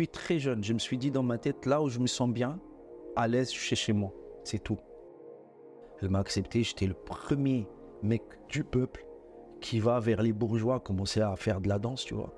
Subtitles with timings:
[0.00, 2.30] Depuis très jeune, je me suis dit dans ma tête, là où je me sens
[2.30, 2.58] bien,
[3.16, 4.14] à l'aise, je suis chez moi.
[4.44, 4.78] C'est tout.
[6.00, 7.68] Elle m'a accepté, j'étais le premier
[8.02, 9.04] mec du peuple
[9.60, 12.32] qui va vers les bourgeois commencer à faire de la danse, tu vois.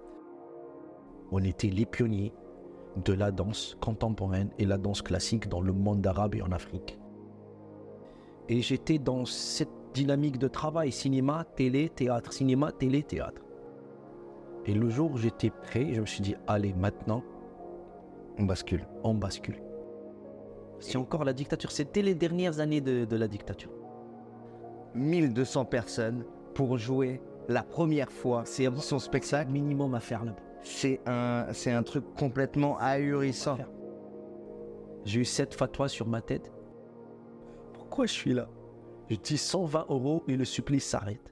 [1.30, 2.32] On était les pionniers
[2.96, 6.98] de la danse contemporaine et la danse classique dans le monde arabe et en Afrique.
[8.48, 13.40] Et j'étais dans cette dynamique de travail, cinéma, télé, théâtre, cinéma, télé, théâtre.
[14.66, 17.22] Et le jour où j'étais prêt, je me suis dit, allez, maintenant,
[18.38, 18.86] On bascule.
[19.04, 19.60] on bascule.
[20.80, 21.70] C'est encore la dictature.
[21.70, 23.70] C'était les dernières années de, de la dictature.
[24.94, 29.50] 1200 personnes pour jouer la première fois C'est son spectacle.
[29.50, 30.42] minimum à faire là-bas.
[30.62, 33.58] C'est un, c'est un truc complètement ahurissant.
[35.04, 36.52] J'ai eu sept fatwas sur ma tête.
[37.74, 38.48] Pourquoi je suis là?
[39.10, 41.31] Je dis 120 euros et le supplice s'arrête.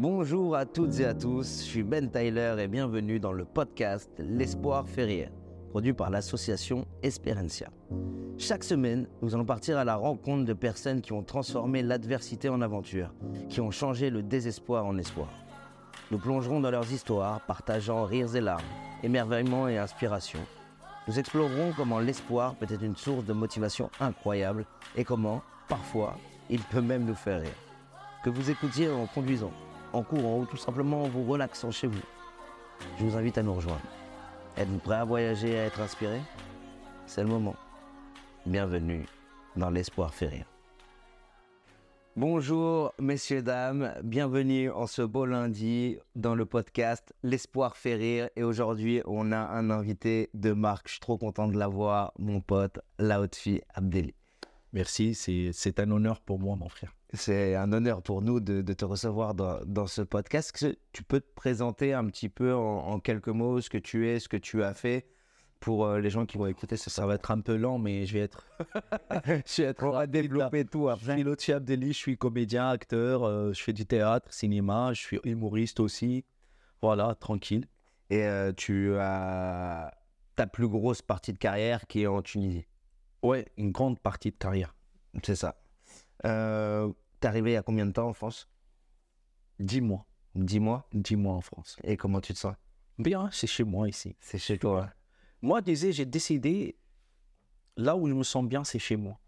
[0.00, 4.08] Bonjour à toutes et à tous, je suis Ben Tyler et bienvenue dans le podcast
[4.20, 5.30] L'espoir fait rire,
[5.70, 7.68] produit par l'association Esperencia.
[8.36, 12.60] Chaque semaine, nous allons partir à la rencontre de personnes qui ont transformé l'adversité en
[12.60, 13.12] aventure,
[13.48, 15.30] qui ont changé le désespoir en espoir.
[16.12, 18.62] Nous plongerons dans leurs histoires, partageant rires et larmes,
[19.02, 20.38] émerveillement et inspiration.
[21.08, 24.64] Nous explorerons comment l'espoir peut être une source de motivation incroyable
[24.96, 26.14] et comment, parfois,
[26.50, 27.50] il peut même nous faire rire.
[28.22, 29.50] Que vous écoutiez en conduisant,
[29.92, 32.00] en courant ou tout simplement en vous relaxant chez vous.
[32.98, 33.80] Je vous invite à nous rejoindre.
[34.56, 36.20] Êtes-vous prêt à voyager et à être inspiré?
[37.06, 37.56] C'est le moment.
[38.46, 39.06] Bienvenue
[39.56, 40.46] dans l'espoir fait rire.
[42.16, 48.42] Bonjour messieurs, dames, bienvenue en ce beau lundi dans le podcast L'espoir fait rire et
[48.42, 52.80] aujourd'hui on a un invité de marque, je suis trop content de l'avoir, mon pote
[52.98, 54.17] Laotfi Abdeli.
[54.72, 56.94] Merci, c'est un honneur pour moi, mon frère.
[57.14, 60.52] C'est un honneur pour nous de, de te recevoir dans, dans ce podcast.
[60.52, 64.08] Que tu peux te présenter un petit peu en, en quelques mots ce que tu
[64.08, 65.06] es, ce que tu as fait
[65.58, 67.06] pour euh, les gens qui vont écouter Ça?
[67.06, 68.46] Va être un peu lent, mais je vais être.
[69.24, 70.06] je vais être On va là.
[70.06, 71.14] développer tout Je après.
[71.14, 75.18] suis Lotfi Abdelli, je suis comédien, acteur, euh, je fais du théâtre, cinéma, je suis
[75.24, 76.26] humoriste aussi.
[76.82, 77.66] Voilà, tranquille.
[78.10, 79.92] Et euh, tu as
[80.36, 82.66] ta plus grosse partie de carrière qui est en Tunisie?
[83.22, 84.74] Ouais, une grande partie de carrière.
[85.22, 85.60] C'est ça.
[86.24, 88.48] Euh, T'es arrivé il y a combien de temps en France?
[89.58, 90.06] Dix mois.
[90.34, 90.88] Dix mois?
[90.92, 91.76] Dix mois en France.
[91.82, 92.54] Et comment tu te sens?
[92.98, 94.16] Bien, c'est chez moi ici.
[94.20, 94.90] C'est chez toi.
[95.42, 96.78] Moi, disais, j'ai décidé,
[97.76, 99.18] là où je me sens bien, c'est chez moi.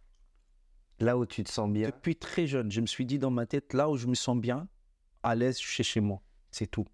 [1.00, 1.88] Là où tu te sens bien?
[1.88, 4.36] Depuis très jeune, je me suis dit dans ma tête, là où je me sens
[4.36, 4.68] bien,
[5.22, 6.20] à l'aise, je suis chez moi.
[6.50, 6.86] C'est tout.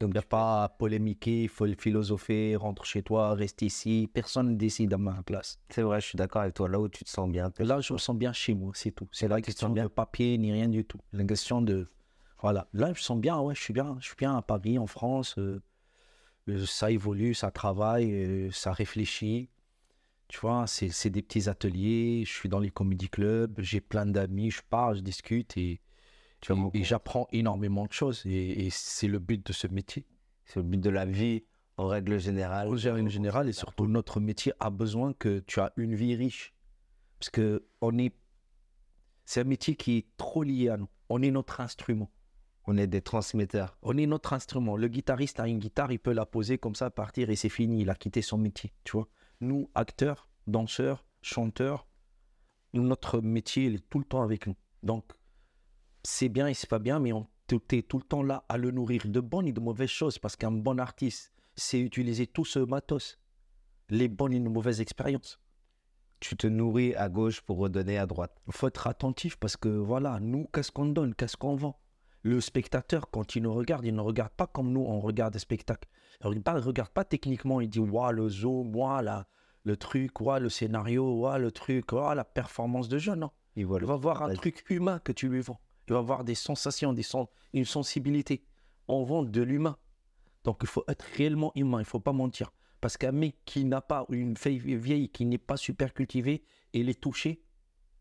[0.00, 4.08] Donc, a pas à polémiquer, il faut philosopher, rentre chez toi, reste ici.
[4.12, 5.58] Personne ne décide à ma place.
[5.70, 6.68] C'est vrai, je suis d'accord avec toi.
[6.68, 7.52] Là où tu te sens bien.
[7.58, 9.08] Là, je me sens bien chez moi, c'est tout.
[9.10, 11.00] C'est la question de papier ni rien du tout.
[11.12, 11.88] La question de.
[12.40, 12.68] Voilà.
[12.72, 13.96] Là, je me sens bien, ouais, je suis bien.
[14.00, 15.34] Je suis bien à Paris, en France.
[15.38, 15.60] euh,
[16.48, 19.50] euh, ça évolue, ça travaille, euh, ça réfléchit.
[20.28, 22.24] Tu vois, c'est c'est des petits ateliers.
[22.26, 25.80] Je suis dans les comédie clubs, j'ai plein d'amis, je parle, je discute et,
[26.40, 28.22] Tu et- j'apprends énormément de choses.
[28.26, 30.06] Et, et c'est le but de ce métier.
[30.44, 31.44] C'est le but de la vie
[31.76, 32.68] en règle générale.
[32.68, 36.54] En général, générale, et surtout notre métier a besoin que tu as une vie riche.
[37.18, 38.14] Parce que on est,
[39.24, 40.88] c'est un métier qui est trop lié à nous.
[41.08, 42.10] On est notre instrument.
[42.66, 43.78] On est des transmetteurs.
[43.82, 44.76] On est notre instrument.
[44.76, 47.80] Le guitariste a une guitare, il peut la poser comme ça, partir et c'est fini.
[47.80, 48.72] Il a quitté son métier.
[48.84, 49.08] Tu vois.
[49.40, 51.86] Nous, acteurs, danseurs, chanteurs,
[52.74, 54.56] notre métier, il est tout le temps avec nous.
[54.82, 55.04] Donc,
[56.08, 57.26] c'est bien et c'est pas bien, mais on
[57.72, 60.18] est tout le temps là à le nourrir de bonnes et de mauvaises choses.
[60.18, 63.18] Parce qu'un bon artiste, c'est utiliser tout ce matos.
[63.90, 65.38] Les bonnes et les mauvaises expériences.
[66.20, 68.34] Tu te nourris à gauche pour redonner à droite.
[68.46, 71.78] Il faut être attentif parce que voilà, nous, qu'est-ce qu'on donne, qu'est-ce qu'on vend?
[72.22, 75.38] Le spectateur, quand il nous regarde, il ne regarde pas comme nous, on regarde des
[75.38, 75.88] spectacles.
[76.24, 79.26] Il ne regarde, pas techniquement, il dit Waouh, le zoom, waouh, la-
[79.62, 83.14] le truc, waouh, le scénario, waouh, le truc, waouh, la performance de jeu.
[83.14, 83.30] Non.
[83.54, 85.60] Il voit Il va voir un truc humain que tu lui vends.
[85.88, 88.44] Il va voir des sensations, des sen- une sensibilité.
[88.88, 89.76] On vend de l'humain.
[90.44, 92.52] Donc il faut être réellement humain, il ne faut pas mentir.
[92.80, 96.82] Parce qu'un mec qui n'a pas, une vieille, vieille qui n'est pas super cultivée et
[96.82, 97.42] les toucher,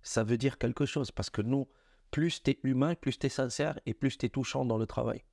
[0.03, 1.11] ça veut dire quelque chose.
[1.11, 1.67] Parce que nous,
[2.11, 4.85] plus tu es humain, plus tu es sincère et plus tu es touchant dans le
[4.85, 5.23] travail.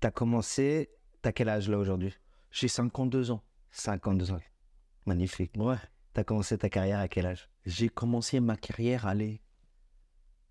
[0.00, 0.90] T'as commencé.
[1.22, 2.14] T'as quel âge là aujourd'hui?
[2.50, 3.42] J'ai 52 ans.
[3.70, 4.40] 52 ans.
[5.06, 5.52] Magnifique.
[5.56, 5.76] Ouais.
[6.14, 7.48] T'as commencé ta carrière à quel âge?
[7.66, 9.40] J'ai commencé ma carrière à aller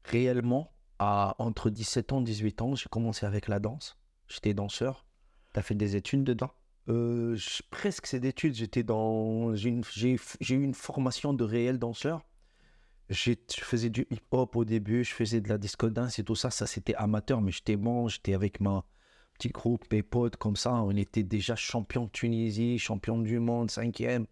[0.07, 2.75] réellement à entre 17 ans et 18 ans.
[2.75, 3.97] J'ai commencé avec la danse.
[4.27, 5.05] J'étais danseur.
[5.53, 6.51] T'as fait des études dedans?
[6.89, 8.55] Euh, je- presque ces études.
[8.55, 12.25] J'ai eu une formation de réel danseur.
[13.09, 16.49] Je faisais du hip-hop au début, je faisais de la disco dance et tout ça.
[16.49, 18.83] Ça, c'était amateur, mais j'étais bon, j'étais avec ma,
[19.37, 23.71] petit groupe, mes potes, comme ça, on était déjà champion de Tunisie, champion du monde,
[23.71, 24.25] cinquième.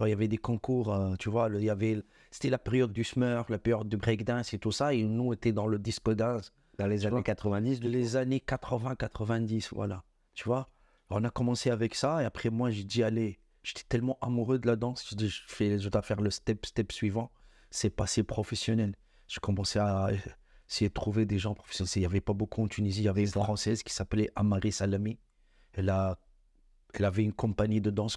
[0.00, 2.02] Il y avait des concours, euh, tu vois, il y avait,
[2.32, 5.32] c'était la période du smurf, la période du breakdance et tout ça, et nous, on
[5.34, 6.52] était dans le disco dance.
[6.78, 10.02] Dans les années vois, 90, du Les années 80-90, voilà.
[10.32, 10.66] Tu vois?
[11.10, 14.66] On a commencé avec ça, et après, moi, j'ai dit, allez, j'étais tellement amoureux de
[14.66, 17.30] la danse, je dis, je, fais, je dois faire le step, step suivant,
[17.70, 18.96] c'est passer professionnel.
[19.28, 20.08] Je commençais à
[20.70, 21.92] essayer de trouver des gens professionnels.
[21.96, 24.72] Il n'y avait pas beaucoup en Tunisie, il y avait une Française qui s'appelait Amari
[24.72, 25.18] Salami.
[25.74, 26.18] Elle, a,
[26.94, 28.16] elle avait une compagnie de danse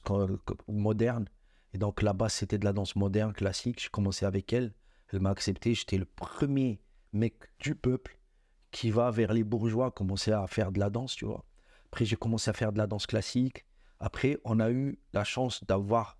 [0.69, 1.25] moderne,
[1.75, 3.81] et donc là-bas, c'était de la danse moderne, classique.
[3.83, 4.73] J'ai commencé avec elle,
[5.11, 6.79] elle m'a accepté, j'étais le premier
[7.11, 8.17] mec du peuple
[8.71, 11.43] qui va vers les bourgeois commencer à faire de la danse, tu vois.
[11.87, 13.65] Après, j'ai commencé à faire de la danse classique.
[13.99, 16.17] Après, on a eu la chance d'avoir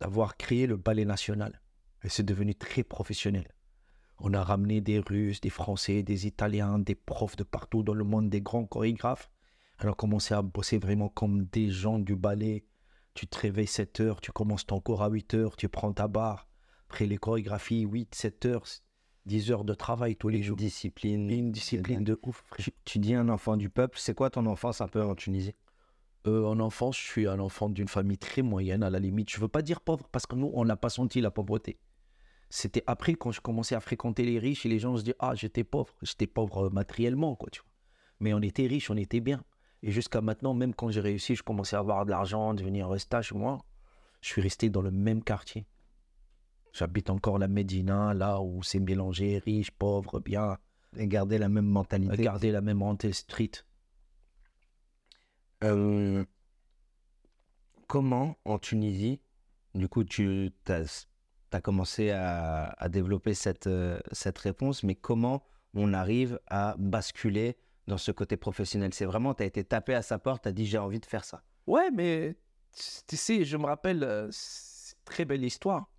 [0.00, 1.62] d'avoir créé le ballet national.
[2.02, 3.46] Et c'est devenu très professionnel.
[4.18, 8.02] On a ramené des Russes, des Français, des Italiens, des profs de partout dans le
[8.02, 9.30] monde, des grands chorégraphes.
[9.80, 12.64] On a commencé à bosser vraiment comme des gens du ballet.
[13.14, 16.08] Tu te réveilles 7 heures, tu commences ton cours à 8 heures, tu prends ta
[16.08, 16.48] barre.
[16.88, 18.64] Après les chorégraphies, 8, 7 heures,
[19.26, 20.56] 10 heures de travail tous les jours.
[20.56, 21.28] discipline.
[21.30, 22.44] Une discipline de ouf.
[22.58, 25.54] Tu, tu dis un enfant du peuple, c'est quoi ton enfance un peu en Tunisie?
[26.26, 29.30] Euh, en enfance, je suis un enfant d'une famille très moyenne, à la limite.
[29.30, 31.78] Je veux pas dire pauvre, parce que nous, on n'a pas senti la pauvreté.
[32.50, 35.34] C'était après, quand je commençais à fréquenter les riches, et les gens se disaient, ah,
[35.34, 35.94] j'étais pauvre.
[36.02, 37.70] J'étais pauvre euh, matériellement, quoi, tu vois.
[38.20, 39.44] Mais on était riches, on était bien.
[39.82, 42.98] Et jusqu'à maintenant, même quand j'ai réussi, je commençais à avoir de l'argent, devenir un
[42.98, 43.58] stage, moi,
[44.20, 45.66] je suis resté dans le même quartier.
[46.72, 50.58] J'habite encore la Médina, là où c'est mélangé, riche, pauvre, bien.
[50.96, 52.22] Et garder la même mentalité.
[52.22, 53.50] Garder la même rentée street.
[55.64, 56.24] Euh,
[57.86, 59.20] comment en Tunisie,
[59.74, 65.42] du coup, tu as, commencé à, à développer cette, euh, cette réponse, mais comment
[65.74, 67.56] on arrive à basculer
[67.88, 70.52] dans ce côté professionnel C'est vraiment, tu as été tapé à sa porte, tu as
[70.52, 71.42] dit j'ai envie de faire ça.
[71.66, 72.36] Ouais, mais
[73.06, 74.30] tu sais, je me rappelle, euh,
[75.04, 75.90] très belle histoire.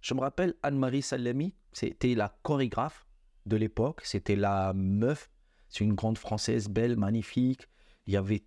[0.00, 3.06] Je me rappelle Anne-Marie Salami, c'était la chorégraphe
[3.44, 5.28] de l'époque, c'était la meuf,
[5.68, 7.68] c'est une grande française belle, magnifique.
[8.06, 8.44] Il y avait,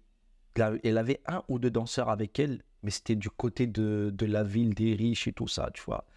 [0.83, 4.43] elle avait un ou deux danseurs avec elle, mais c'était du côté de, de la
[4.43, 6.07] ville des riches et tout ça, tu vois.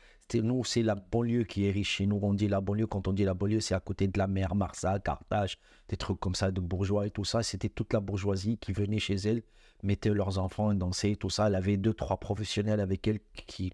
[0.41, 1.97] Nous, c'est la banlieue qui est riche.
[1.97, 2.87] Chez nous, on dit la banlieue.
[2.87, 5.59] Quand on dit la banlieue, c'est à côté de la mer, Marsa, Carthage,
[5.89, 7.43] des trucs comme ça, de bourgeois et tout ça.
[7.43, 9.43] C'était toute la bourgeoisie qui venait chez elle,
[9.83, 11.49] mettait leurs enfants dansait et tout ça.
[11.49, 13.73] Elle avait deux, trois professionnels avec elle qui,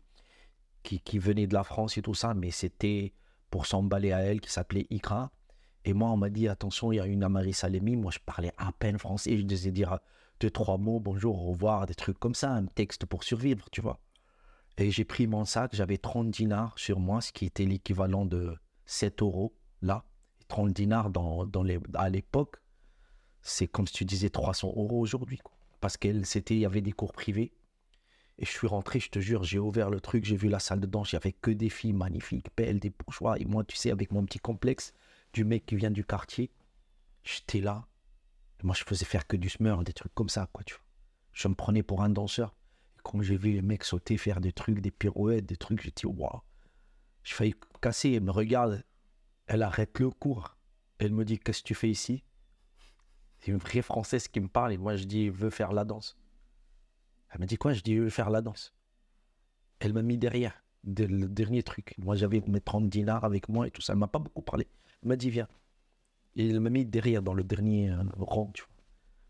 [0.83, 3.13] qui, venaient de la France et tout ça, mais c'était
[3.51, 5.31] pour s'emballer à elle qui s'appelait Ikra.
[5.85, 7.97] Et moi, on m'a dit, attention, il y a une Amari Salemi.
[7.97, 9.39] Moi, je parlais à peine français.
[9.39, 9.99] Je devais dire
[10.41, 13.81] deux, trois mots, bonjour, au revoir, des trucs comme ça, un texte pour survivre, tu
[13.81, 13.99] vois.
[14.81, 18.57] Et j'ai pris mon sac, j'avais 30 dinars sur moi, ce qui était l'équivalent de
[18.87, 19.53] 7 euros,
[19.83, 20.05] là.
[20.47, 22.63] 30 dinars dans, dans les, à l'époque,
[23.43, 25.41] c'est comme si tu disais 300 euros aujourd'hui.
[25.81, 27.53] Parce qu'il y avait des cours privés.
[28.39, 30.79] Et je suis rentré, je te jure, j'ai ouvert le truc, j'ai vu la salle
[30.79, 33.39] de danse, il n'y avait que des filles magnifiques, belles, des bourgeois.
[33.41, 34.93] Et moi, tu sais, avec mon petit complexe
[35.33, 36.53] du mec qui vient du quartier,
[37.25, 37.89] j'étais là.
[38.63, 40.85] Moi, je faisais faire que du smurf, des trucs comme ça, quoi, tu vois.
[41.33, 42.55] Je me prenais pour un danseur.
[43.09, 46.05] Quand j'ai vu les mecs sauter, faire des trucs, des pirouettes, des trucs, j'ai dit,
[46.05, 46.43] waouh.
[47.23, 48.85] Je failli casser, elle me regarde,
[49.47, 50.59] elle arrête le cours.
[50.99, 52.23] Elle me dit, qu'est-ce que tu fais ici?
[53.39, 56.19] C'est une vraie Française qui me parle, et moi, je dis, veux faire la danse.
[57.31, 57.73] Elle m'a dit quoi?
[57.73, 58.75] Je dis, veux faire la danse.
[59.81, 61.95] Elle m'a mis derrière, de- le dernier truc.
[61.97, 63.95] Moi, j'avais mes 30 dinars avec moi et tout ça.
[63.95, 64.69] Elle m'a pas beaucoup parlé.
[65.03, 65.49] Elle m'a dit, viens.
[66.37, 68.71] Et elle m'a mis derrière, dans le dernier euh, rang, tu vois.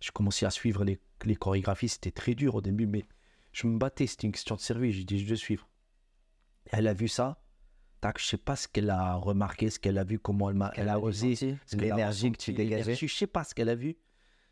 [0.00, 1.90] Je commençais à suivre les, les chorégraphies.
[1.90, 3.04] C'était très dur au début, mais
[3.58, 4.06] je me battais.
[4.06, 4.96] C'était une question de service.
[4.96, 5.68] J'ai dit, je veux suivre.
[6.66, 7.42] Elle a vu ça.
[8.00, 10.72] Tac, je sais pas ce qu'elle a remarqué, ce qu'elle a vu, comment elle m'a.
[10.76, 11.34] Elle a osé.
[11.72, 12.94] a l'énergie que tu dégageais.
[12.94, 13.96] Je sais pas ce qu'elle a vu.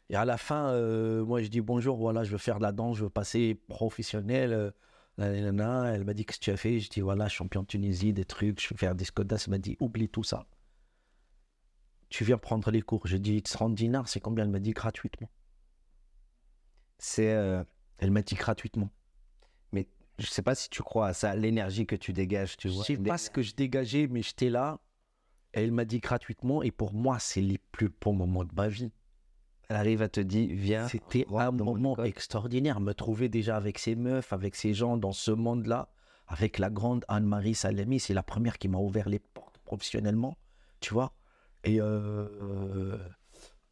[0.08, 2.72] Et à la fin, euh, moi, je dis bonjour, voilà, je veux faire de la
[2.72, 4.52] danse, je veux passer professionnel.
[4.52, 4.70] euh.
[5.18, 6.78] Elle m'a dit, qu'est-ce que tu as fait?
[6.78, 9.44] Je dis, voilà, champion de Tunisie, des trucs, je veux faire des Skodas.
[9.46, 10.46] Elle m'a dit, oublie tout ça.
[12.10, 13.06] Tu viens prendre les cours.
[13.06, 14.44] J'ai dit, 30 dinars, c'est combien?
[14.44, 15.30] Elle m'a dit, gratuitement.
[16.98, 17.64] C'est, euh,
[17.98, 18.90] Elle m'a dit, gratuitement.
[20.18, 22.84] Je sais pas si tu crois à ça, l'énergie que tu dégages, tu Je vois.
[22.84, 24.78] sais pas ce que je dégageais, mais j'étais là.
[25.54, 26.62] Et elle m'a dit gratuitement.
[26.62, 28.92] Et pour moi, c'est les plus beaux moments de ma vie.
[29.68, 30.88] Elle arrive à te dire, viens.
[30.88, 32.80] C'était un moment extraordinaire.
[32.80, 35.88] Me trouver déjà avec ces meufs, avec ces gens dans ce monde-là,
[36.28, 40.36] avec la grande Anne-Marie Salami, c'est la première qui m'a ouvert les portes professionnellement,
[40.80, 41.12] tu vois.
[41.64, 42.96] Et euh,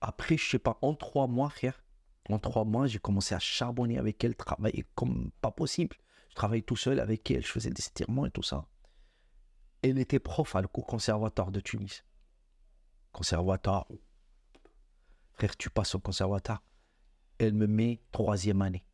[0.00, 1.82] après, je sais pas, en trois mois, frère,
[2.28, 5.96] en trois mois, j'ai commencé à charbonner avec elle, travailler comme pas possible.
[6.34, 8.66] Je travaillais tout seul avec elle, je faisais des étirements et tout ça.
[9.82, 12.04] Elle était prof à le conservatoire de Tunis.
[13.12, 13.86] Conservatoire
[15.34, 16.60] Frère, tu passes au conservatoire.
[17.38, 18.84] Elle me met troisième année,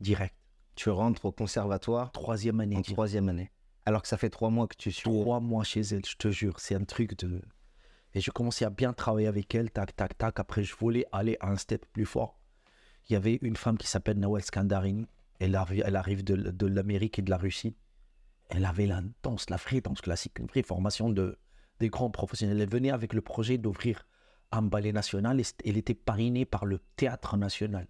[0.00, 0.34] direct.
[0.74, 2.10] Tu rentres au conservatoire?
[2.10, 2.74] Troisième année.
[2.74, 2.96] en direct.
[2.96, 3.52] troisième année.
[3.86, 5.08] Alors que ça fait trois mois que tu suis.
[5.08, 6.58] Trois mois chez elle, je te jure.
[6.58, 7.40] C'est un truc de.
[8.12, 10.40] Et je commençais à bien travailler avec elle, tac, tac, tac.
[10.40, 12.40] Après, je voulais aller à un step plus fort.
[13.08, 15.06] Il y avait une femme qui s'appelle Nawal Skandarini.
[15.38, 17.76] Elle arrive, de, l'Amérique et de la Russie.
[18.48, 21.38] Elle avait la danse, la vraie classique, une vraie formation de,
[21.80, 22.60] des grands professionnels.
[22.60, 24.06] Elle venait avec le projet d'ouvrir
[24.50, 27.86] un ballet national elle était parrainée par le théâtre national.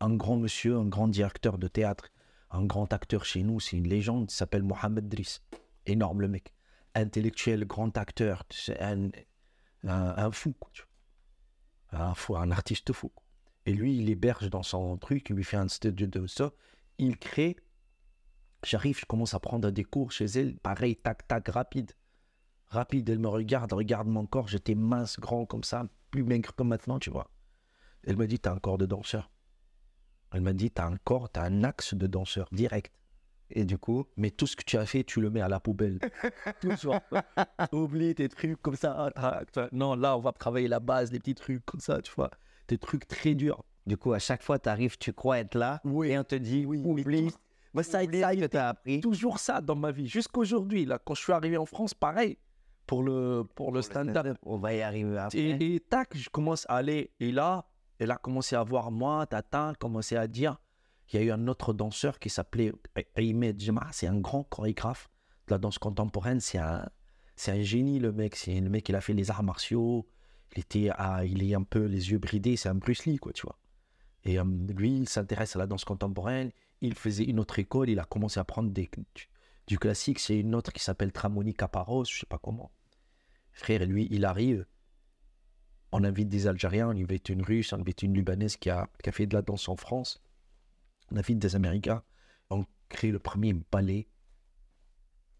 [0.00, 2.10] Un grand monsieur, un grand directeur de théâtre,
[2.50, 5.42] un grand acteur chez nous, c'est une légende, il s'appelle Mohamed Driss.
[5.86, 6.52] Énorme le mec.
[6.94, 8.44] Intellectuel, grand acteur,
[9.84, 10.54] un, fou.
[11.92, 13.12] Un fou, un artiste fou.
[13.66, 16.52] Et lui, il héberge dans son truc, il lui fait un studio de ça.
[16.98, 17.56] Il crée.
[18.64, 20.56] J'arrive, je commence à prendre des cours chez elle.
[20.56, 21.92] Pareil, tac, tac, rapide.
[22.68, 24.48] Rapide, elle me regarde, regarde mon corps.
[24.48, 27.30] J'étais mince, grand comme ça, plus maigre que maintenant, tu vois.
[28.04, 29.30] Elle me dit, t'as un corps de danseur.
[30.32, 32.92] Elle m'a dit, t'as un corps, t'as un axe de danseur, direct.
[33.50, 35.60] Et du coup, Mais tout ce que tu as fait, tu le mets à la
[35.60, 35.98] poubelle.
[36.60, 36.98] Toujours.
[37.72, 39.12] Oublie tes trucs comme ça.
[39.14, 39.42] ah.
[39.70, 42.30] Non, là, on va travailler la base, les petits trucs comme ça, tu vois.
[42.66, 43.62] Des trucs très durs.
[43.86, 45.80] Du coup, à chaque fois, tu arrives, tu crois être là.
[45.84, 46.08] Oui.
[46.10, 47.30] Et on te dit, Oui, oublie,
[47.72, 49.00] Moi, ça, oublie ça que as appris.
[49.00, 50.08] toujours ça dans ma vie.
[50.08, 52.36] Jusqu'aujourd'hui, là, quand je suis arrivé en France, pareil.
[52.86, 54.38] Pour le, pour le stand-up.
[54.42, 55.38] On va y arriver après.
[55.38, 57.10] Et, et tac, je commence à aller.
[57.18, 57.66] Et là,
[57.98, 60.60] elle a commencé à voir moi, tata, commencé à dire.
[61.12, 62.72] Il y a eu un autre danseur qui s'appelait
[63.16, 63.88] Ahmed Jema.
[63.92, 65.08] C'est un grand chorégraphe
[65.46, 66.40] de la danse contemporaine.
[66.40, 66.88] C'est un,
[67.36, 68.34] c'est un génie, le mec.
[68.36, 70.06] C'est le mec, il a fait les arts martiaux.
[70.56, 72.56] Il, était à, il est un peu les yeux bridés.
[72.56, 73.56] C'est un Bruce Lee, quoi, tu vois.
[74.26, 76.50] Et euh, lui, il s'intéresse à la danse contemporaine.
[76.80, 77.88] Il faisait une autre école.
[77.88, 79.28] Il a commencé à prendre des, du,
[79.68, 80.18] du classique.
[80.18, 82.72] C'est une autre qui s'appelle Tramoni Caparros, je sais pas comment.
[83.52, 84.66] Frère, lui, il arrive.
[85.92, 89.08] On invite des Algériens, on invite une Russe, on invite une Libanaise qui a, qui
[89.08, 90.20] a fait de la danse en France.
[91.10, 92.02] On invite des Américains.
[92.50, 94.08] On crée le premier ballet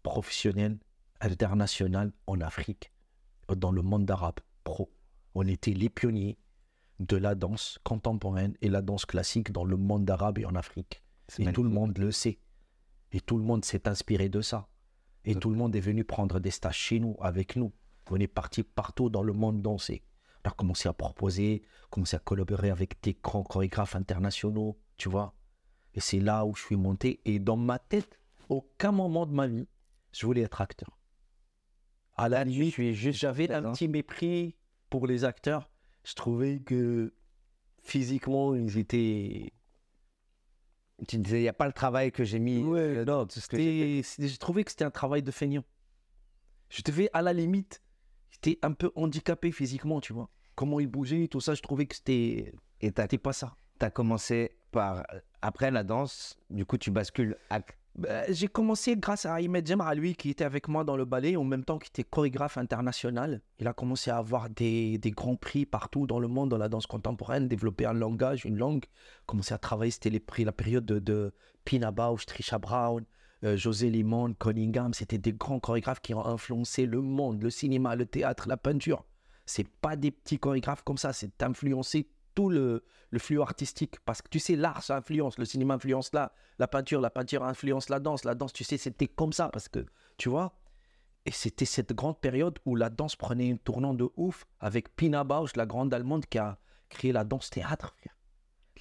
[0.01, 0.79] professionnel,
[1.19, 2.93] international en Afrique,
[3.53, 4.89] dans le monde arabe, pro.
[5.35, 6.37] On était les pionniers
[6.99, 11.03] de la danse contemporaine et la danse classique dans le monde arabe et en Afrique.
[11.39, 12.39] Et tout le monde le sait.
[13.11, 14.67] Et tout le monde s'est inspiré de ça.
[15.25, 17.73] Et tout le monde est venu prendre des stages chez nous, avec nous.
[18.09, 20.03] On est parti partout dans le monde danser.
[20.45, 25.33] On a commencé à proposer, commencé à collaborer avec des grands chorégraphes internationaux, tu vois.
[25.93, 27.19] Et c'est là où je suis monté.
[27.25, 29.67] Et dans ma tête, aucun moment de ma vie,
[30.13, 30.97] je voulais être acteur.
[32.15, 34.55] À la limite, j'avais un petit mépris
[34.89, 35.69] pour les acteurs.
[36.07, 37.13] Je trouvais que
[37.83, 39.51] physiquement, ils étaient
[41.07, 42.63] Tu disais, il n'y a pas le travail que j'ai mis.
[42.63, 45.63] Ouais, non, j'ai c'était- c'était- j'ai trouvé que c'était un travail de feignant.
[46.69, 47.83] Je devais, à la limite,
[48.31, 50.29] j'étais un peu handicapé physiquement, tu vois.
[50.55, 53.55] Comment il bougeait, tout ça, je trouvais que c'était Et c'était pas ça.
[53.79, 55.05] as commencé par.
[55.41, 57.37] Après la danse, du coup, tu bascules.
[57.49, 57.61] à-
[57.97, 61.35] Bah, j'ai commencé grâce à Ahmed Jemra, lui, qui était avec moi dans le ballet,
[61.35, 63.41] en même temps qu'il était chorégraphe international.
[63.57, 66.69] Il a commencé à avoir des, des grands prix partout dans le monde dans la
[66.69, 68.85] danse contemporaine, développer un langage, une langue,
[69.25, 69.89] commencé à travailler.
[69.89, 71.33] C'était les prix, la période de,
[71.65, 73.03] Pina Bausch, Trisha Brown,
[73.43, 74.93] euh, José Limon, Cunningham.
[74.93, 79.05] C'était des grands chorégraphes qui ont influencé le monde, le cinéma, le théâtre, la peinture.
[79.47, 82.83] C'est pas des petits chorégraphes comme ça, c'est influencer tout le,
[83.17, 83.99] flux artistique.
[84.05, 85.39] Parce que tu sais, l'art, ça influence.
[85.39, 88.25] Le cinéma influence là, la peinture, la peinture influence la danse.
[88.25, 89.49] La danse, tu sais, c'était comme ça.
[89.49, 89.83] Parce que,
[90.17, 90.53] tu vois,
[91.25, 95.23] et c'était cette grande période où la danse prenait un tournant de ouf avec Pina
[95.23, 97.95] Bausch, la grande allemande qui a créé la danse théâtre.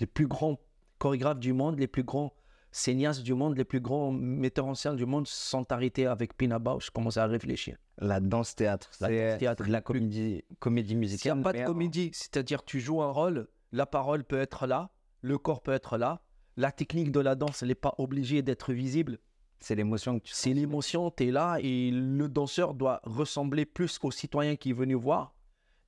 [0.01, 0.61] Les plus grands
[0.99, 2.35] chorégraphes du monde, les plus grands
[2.77, 6.59] cinéastes du monde, les plus grands metteurs en scène du monde sont arrêtés avec Pina
[6.59, 7.77] Bausch, commencent à réfléchir?
[7.99, 8.91] La danse théâtre.
[9.01, 11.39] La la comédie, comédie S'il n'y musicale.
[11.41, 14.91] a pas de comédie, c'est-à-dire tu joues un rôle, la parole peut être là,
[15.23, 16.23] le corps peut être là,
[16.57, 19.19] la technique de la danse, elle n'est pas obligée d'être visible.
[19.59, 23.99] C'est l'émotion que tu C'est l'émotion, tu es là et le danseur doit ressembler plus
[24.03, 25.35] au citoyen qui est venu voir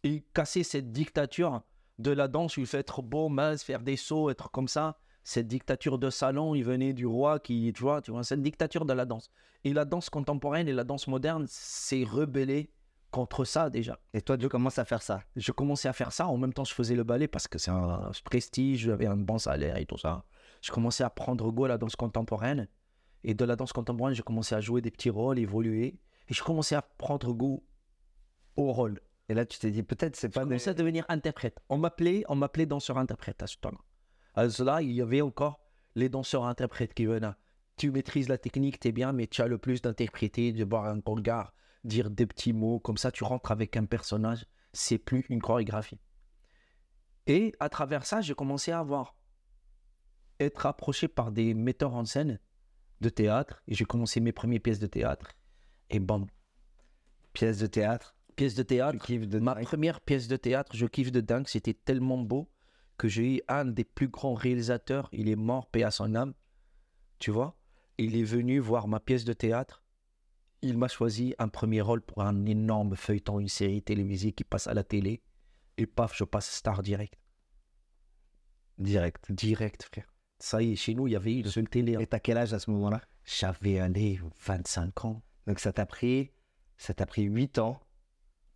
[0.04, 1.62] et casser cette dictature
[1.98, 4.98] de la danse où il fait être beau, mince, faire des sauts, être comme ça.
[5.28, 8.86] Cette dictature de salon, il venait du roi qui, tu vois, tu vois, cette dictature
[8.86, 9.30] de la danse.
[9.62, 12.70] Et la danse contemporaine et la danse moderne s'est rebellée
[13.10, 15.20] contre ça déjà Et toi, tu commences à faire ça?
[15.36, 16.28] je commençais à faire ça.
[16.28, 19.36] En même temps, je faisais le ballet parce que c'est un prestige, j'avais un bon
[19.36, 20.24] salaire et tout ça.
[20.62, 22.66] Je commençais à prendre goût à la danse contemporaine.
[23.22, 25.98] Et de la danse contemporaine, j'ai commencé à jouer des petits rôles, évoluer.
[26.28, 27.62] Et je commençais à prendre goût
[28.56, 28.98] au rôle.
[29.28, 30.48] Et là, tu t'es dit, peut-être c'est Je pas des...
[30.48, 31.60] commençais à devenir interprète.
[31.68, 33.78] On m'appelait, on m'appelait danseur-interprète à ce temps-là.
[34.34, 35.60] À cela, il y avait encore
[35.94, 37.34] les danseurs-interprètes qui venaient.
[37.76, 41.00] Tu maîtrises la technique, t'es bien, mais tu as le plus d'interpréter, de voir un
[41.04, 41.52] regard,
[41.84, 42.80] dire des petits mots.
[42.80, 44.46] Comme ça, tu rentres avec un personnage.
[44.72, 46.00] C'est plus une chorégraphie.
[47.26, 49.16] Et à travers ça, j'ai commencé à avoir
[50.40, 52.40] être approché par des metteurs en scène
[53.00, 53.62] de théâtre.
[53.66, 55.32] Et j'ai commencé mes premières pièces de théâtre.
[55.90, 56.26] Et bam,
[57.32, 58.16] Pièce de théâtre.
[58.34, 58.98] pièce de théâtre.
[59.12, 59.64] De Ma dingue.
[59.64, 61.46] première pièce de théâtre, je kiffe de dingue.
[61.46, 62.50] C'était tellement beau
[62.98, 65.08] que j'ai eu un des plus grands réalisateurs.
[65.12, 66.34] Il est mort, paix à son âme.
[67.18, 67.56] Tu vois
[67.96, 69.82] Il est venu voir ma pièce de théâtre.
[70.60, 74.66] Il m'a choisi un premier rôle pour un énorme feuilleton, une série télévisée qui passe
[74.66, 75.22] à la télé.
[75.76, 77.14] Et paf, je passe star direct.
[78.78, 79.30] Direct.
[79.32, 80.12] Direct, frère.
[80.40, 81.96] Ça y est, chez nous, il y avait une seule télé.
[81.96, 82.00] hein.
[82.00, 83.00] Et t'as quel âge à ce moment-là?
[83.24, 86.30] J'avais allé 25 ans, Donc ça t'a pris,
[86.76, 87.80] ça t'a pris 8 ans.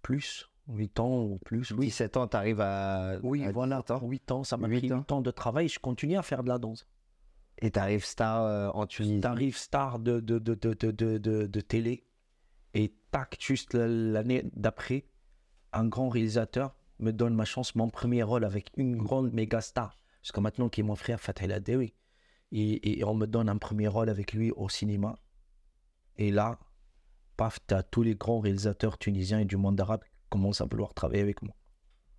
[0.01, 0.49] plus.
[0.69, 1.87] 8 ans ou plus, oui.
[1.87, 3.81] 17 ans, t'arrives à, Oui, à voilà.
[3.81, 4.09] 17 ans.
[4.09, 4.99] 8 ans, ça m'a pris ans.
[4.99, 5.69] 8 ans de travail.
[5.69, 6.87] Je continue à faire de la danse.
[7.59, 9.21] Et t'arrives star euh, en Tunisie.
[9.21, 12.05] T'arrives star de, de, de, de, de, télé
[12.75, 15.05] et tac, juste l'année d'après,
[15.73, 19.97] un grand réalisateur me donne ma chance, mon premier rôle avec une grande méga star.
[20.23, 21.95] Jusqu'à maintenant, qui est mon frère Fatih Adewi.
[22.53, 25.17] Et, et on me donne un premier rôle avec lui au cinéma.
[26.17, 26.59] Et là,
[27.37, 30.95] paf, t'as tous les grands réalisateurs tunisiens et du monde arabe qui commencent à vouloir
[30.95, 31.55] travailler avec moi.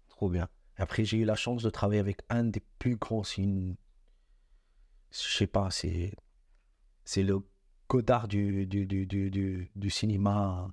[0.10, 0.48] Trop bien.
[0.78, 3.24] Après, j'ai eu la chance de travailler avec un des plus grands.
[3.24, 3.76] C'est une.
[5.12, 6.14] Je sais pas, c'est.
[7.06, 7.40] C'est le
[7.90, 9.06] Godard du, du, du,
[9.76, 10.72] du, cinéma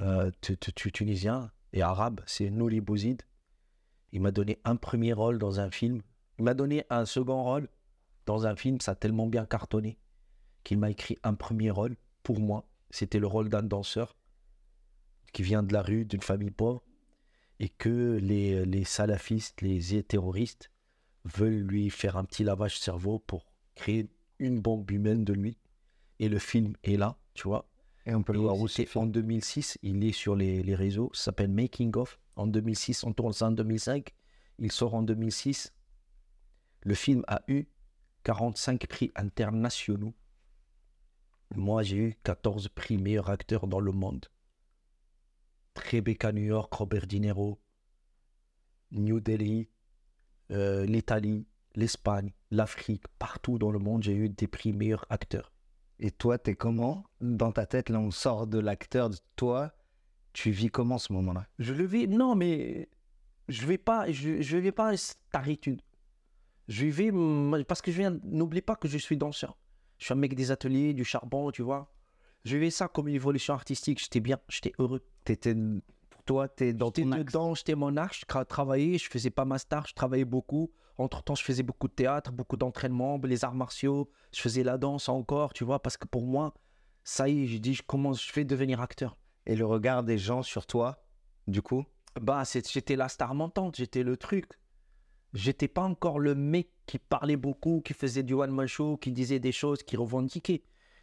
[0.00, 2.20] euh, tu- tu- tu- tunisien et arabe.
[2.26, 3.22] C'est Nouri Bouzid.
[4.12, 6.00] Il m'a donné un premier rôle dans un film.
[6.38, 7.68] Il m'a donné un second rôle
[8.26, 8.80] dans un film.
[8.80, 9.98] Ça a tellement bien cartonné
[10.64, 12.66] qu'il m'a écrit un premier rôle pour moi.
[12.90, 14.16] C'était le rôle d'un danseur
[15.32, 16.82] qui vient de la rue, d'une famille pauvre
[17.58, 20.70] et que les, les salafistes, les terroristes
[21.24, 24.10] veulent lui faire un petit lavage cerveau pour créer
[24.40, 25.56] une bombe humaine de lui.
[26.18, 27.68] Et le film est là, tu vois.
[28.04, 31.26] Et on peut le voir c'est en 2006, il est sur les, les réseaux, ça
[31.26, 32.18] s'appelle Making of.
[32.34, 34.12] En 2006, on tourne ça en 2005.
[34.58, 35.72] Il sort en 2006.
[36.82, 37.66] Le film a eu
[38.24, 40.14] 45 prix internationaux.
[41.54, 44.26] Moi, j'ai eu 14 prix meilleur acteur dans le monde.
[45.74, 47.58] Tribeca, New York, Robert De Niro,
[48.92, 49.68] New Delhi,
[50.50, 55.52] euh, l'Italie, l'Espagne, l'Afrique, partout dans le monde, j'ai eu des prix meilleur acteur.
[55.98, 57.04] Et toi, t'es comment?
[57.20, 59.08] Dans ta tête, là, on sort de l'acteur.
[59.08, 59.72] de Toi,
[60.32, 61.46] tu vis comment ce moment-là?
[61.58, 62.06] Je le vais.
[62.08, 62.88] Non, mais
[63.48, 64.10] je vais pas.
[64.10, 65.80] Je, je vais pas staritude.
[66.66, 67.12] Je vais.
[67.64, 68.18] Parce que je viens.
[68.24, 69.56] N'oublie pas que je suis danseur.
[69.98, 71.92] Je suis un mec des ateliers, du charbon, tu vois.
[72.44, 74.00] Je vais ça comme une évolution artistique.
[74.00, 75.00] J'étais bien, j'étais heureux.
[75.24, 75.54] T'étais,
[76.10, 78.12] pour toi, t'es dans J'étais ton dedans, j'étais mon art.
[78.12, 80.70] Je tra- travaillais, je faisais pas ma star, je travaillais beaucoup.
[80.98, 84.10] Entre temps, je faisais beaucoup de théâtre, beaucoup d'entraînement, les arts martiaux.
[84.34, 85.80] Je faisais la danse encore, tu vois.
[85.80, 86.52] Parce que pour moi,
[87.04, 89.16] ça y est, je dis, je commence, je vais devenir acteur.
[89.46, 91.02] Et le regard des gens sur toi,
[91.46, 91.84] du coup?
[92.20, 94.46] Bah, c'est- j'étais la star montante, j'étais le truc.
[95.32, 99.38] J'étais pas encore le mec qui parlait beaucoup, qui faisait du one-man show, qui disait
[99.38, 100.62] des choses, qui revendiquait.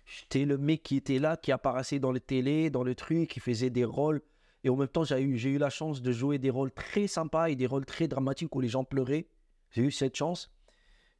[0.10, 3.40] J'étais le mec qui était là, qui apparaissait dans les télé, dans le truc, qui
[3.40, 4.22] faisait des rôles.
[4.64, 7.08] Et en même temps, j'ai eu, j'ai eu la chance de jouer des rôles très
[7.08, 9.28] sympas et des rôles très dramatiques où les gens pleuraient.
[9.70, 10.52] J'ai eu cette chance.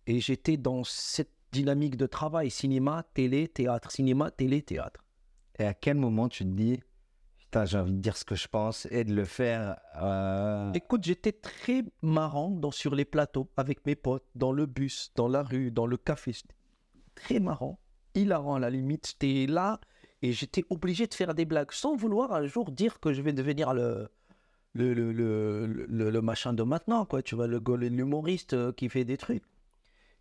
[0.08, 3.92] Et j'étais dans cette dynamique de travail cinéma, télé, théâtre.
[3.92, 5.06] Cinéma, télé, théâtre.
[5.60, 6.80] Et à quel moment tu te dis,
[7.38, 11.04] putain, j'ai envie de dire ce que je pense et de le faire euh, Écoute,
[11.04, 15.44] j'étais très marrant dans, sur les plateaux avec mes potes, dans le bus, dans la
[15.44, 16.32] rue, dans le café.
[17.14, 17.80] Très marrant,
[18.16, 19.08] hilarant à la limite.
[19.08, 19.80] J'étais là
[20.22, 23.34] et j'étais obligé de faire des blagues sans vouloir un jour dire que je vais
[23.34, 24.10] devenir le,
[24.74, 25.12] le, le,
[25.68, 27.22] le, le- machin de maintenant, quoi.
[27.24, 29.44] Tu vois, le l'humoriste euh, qui fait des trucs.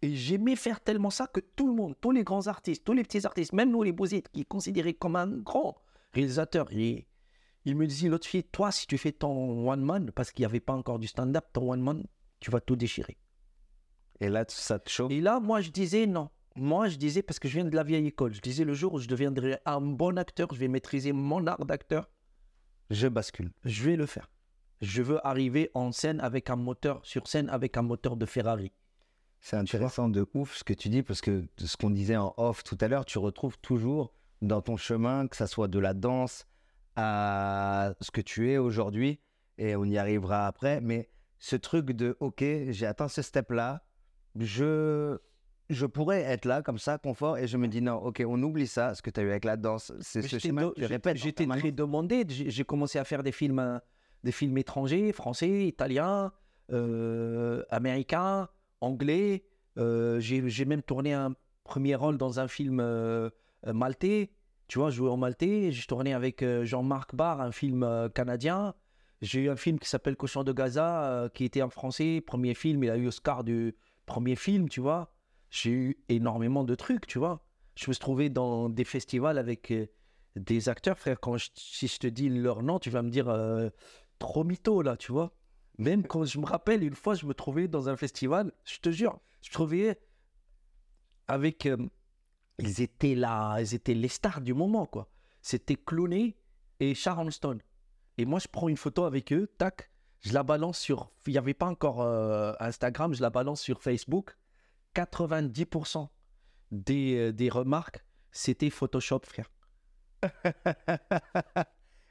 [0.02, 3.02] Et j'aimais faire tellement ça que tout le monde, tous les grands artistes, tous les
[3.02, 5.76] petits artistes, même nous les Bouzites, qui est considéré comme un grand
[6.12, 7.04] réalisateur, il,
[7.64, 10.46] il me disait, l'autre fille, toi, si tu fais ton one man, parce qu'il n'y
[10.46, 12.04] avait pas encore du stand-up, ton one man,
[12.38, 13.18] tu vas tout déchirer.
[14.20, 16.30] Et là, ça te chauffe Et là, moi, je disais non.
[16.58, 18.94] Moi, je disais, parce que je viens de la vieille école, je disais le jour
[18.94, 22.10] où je deviendrai un bon acteur, je vais maîtriser mon art d'acteur,
[22.90, 23.52] Je bascule.
[23.64, 24.28] je vais le faire.
[24.80, 28.72] Je veux arriver en scène avec un moteur, sur scène avec un moteur de Ferrari.
[29.40, 32.34] C'est intéressant de ouf ce que tu dis parce que de ce qu'on disait en
[32.36, 35.94] off tout à l'heure, tu retrouves toujours dans ton chemin, que ça soit de la
[35.94, 36.46] danse
[36.96, 39.20] à ce que tu es aujourd'hui,
[39.58, 43.84] et on y arrivera après, mais ce truc de ok, j'ai atteint ce step-là,
[44.36, 45.18] je,
[45.70, 48.66] je pourrais être là comme ça, confort, et je me dis non, ok, on oublie
[48.66, 50.80] ça, ce que tu as eu avec la danse, c'est ce chemin do- que tu
[50.86, 51.16] répètes.
[51.18, 52.24] J'étais très demandé.
[52.28, 53.78] J'ai commencé à faire des films, euh,
[54.24, 56.32] des films étrangers, français, italiens,
[56.72, 58.48] euh, américains,
[58.80, 59.44] anglais.
[59.78, 63.30] Euh, J'ai même tourné un premier rôle dans un film euh,
[63.66, 64.30] maltais.
[64.68, 65.70] Tu vois, jouais en maltais.
[65.72, 68.74] J'ai tourné avec Jean-Marc Barr, un film canadien.
[69.22, 72.20] J'ai eu un film qui s'appelle Cochon de Gaza, qui était en français.
[72.24, 73.74] Premier film, il a eu Oscar du
[74.06, 75.10] premier film, tu vois.
[75.50, 77.44] J'ai eu énormément de trucs, tu vois.
[77.76, 79.86] Je me suis trouvé dans des festivals avec euh,
[80.36, 81.20] des acteurs, frère.
[81.20, 83.70] Quand si je te dis leur nom, tu vas me dire euh,
[84.18, 85.32] trop mytho, là, tu vois.
[85.78, 88.90] Même quand je me rappelle, une fois, je me trouvais dans un festival, je te
[88.90, 90.00] jure, je me trouvais
[91.28, 91.66] avec.
[91.66, 91.76] euh,
[92.58, 95.08] ils étaient là, ils étaient les stars du moment, quoi.
[95.42, 96.36] C'était Clooney
[96.80, 97.60] et Sharon Stone.
[98.16, 101.10] Et moi, je prends une photo avec eux, tac, je la balance sur.
[101.26, 104.36] Il n'y avait pas encore euh, Instagram, je la balance sur Facebook.
[104.98, 106.08] 90%
[106.72, 109.50] des, euh, des remarques, c'était Photoshop, frère.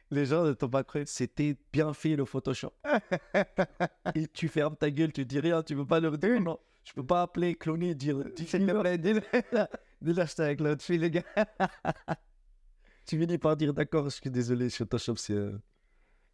[0.10, 1.04] Les gens ne t'ont pas cru.
[1.06, 2.71] C'était bien fait le Photoshop.
[4.15, 6.58] et tu fermes ta gueule, tu dis rien, tu veux pas leur dire non.
[6.86, 8.23] Je peux pas appeler, cloner, dire.
[8.34, 9.21] dis-le.
[10.02, 11.23] Dis-le, j'étais avec l'autre fille, les gars.
[13.06, 15.52] Tu finis par dire d'accord, je suis désolé, Photoshop, c'est.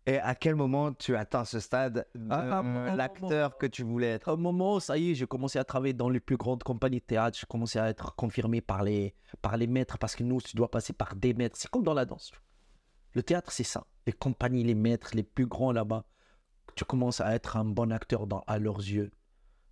[0.06, 3.66] Et à quel moment tu atteins ce stade de Ah, ah, euh, bon, l'acteur que
[3.66, 4.28] tu voulais être?
[4.28, 7.00] À un moment, ça y est, j'ai commencé à travailler dans les plus grandes compagnies
[7.00, 7.38] de théâtre.
[7.40, 10.70] J'ai commencé à être confirmé par les, par les maîtres parce que nous, tu dois
[10.70, 11.56] passer par des maîtres.
[11.58, 12.32] C'est comme dans la danse.
[13.14, 13.86] Le théâtre, c'est ça.
[14.06, 16.04] Les compagnies, les maîtres, les plus grands là-bas,
[16.76, 19.12] tu commences à être un bon acteur dans, à leurs yeux.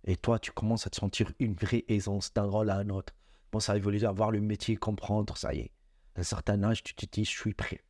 [0.04, 3.12] Et toi, tu commences à te sentir une vraie aisance d'un rôle à un autre.
[3.50, 5.72] Bon, ça a évolué, avoir le métier, comprendre, ça y est.
[6.16, 7.82] À un certain âge, tu te dis, je suis prêt.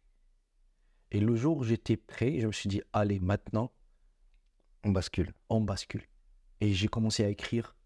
[1.12, 3.70] Et le jour où j'étais prêt, je me suis dit, allez, maintenant,
[4.82, 5.32] On bascule.
[5.50, 6.04] on bascule.
[6.60, 7.76] Et j'ai commencé à écrire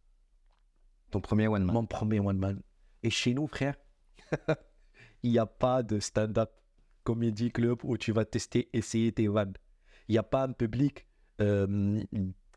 [1.10, 1.74] Ton premier one man.
[1.74, 2.62] mon premier one man.
[3.02, 3.74] Et chez nous, frère,
[5.24, 6.52] il n'y a pas de stand-up
[7.02, 9.54] comédie club où tu vas tester, essayer tes vannes.
[10.08, 11.06] Il n'y a pas un public
[11.40, 12.00] euh,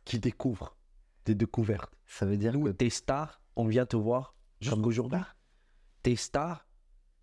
[0.06, 0.78] qui découvre
[1.26, 1.94] des découvertes.
[2.06, 5.20] Ça veut dire Nous, que t'es star, on vient te voir jusqu'aujourd'hui.
[6.04, 6.68] T'es star,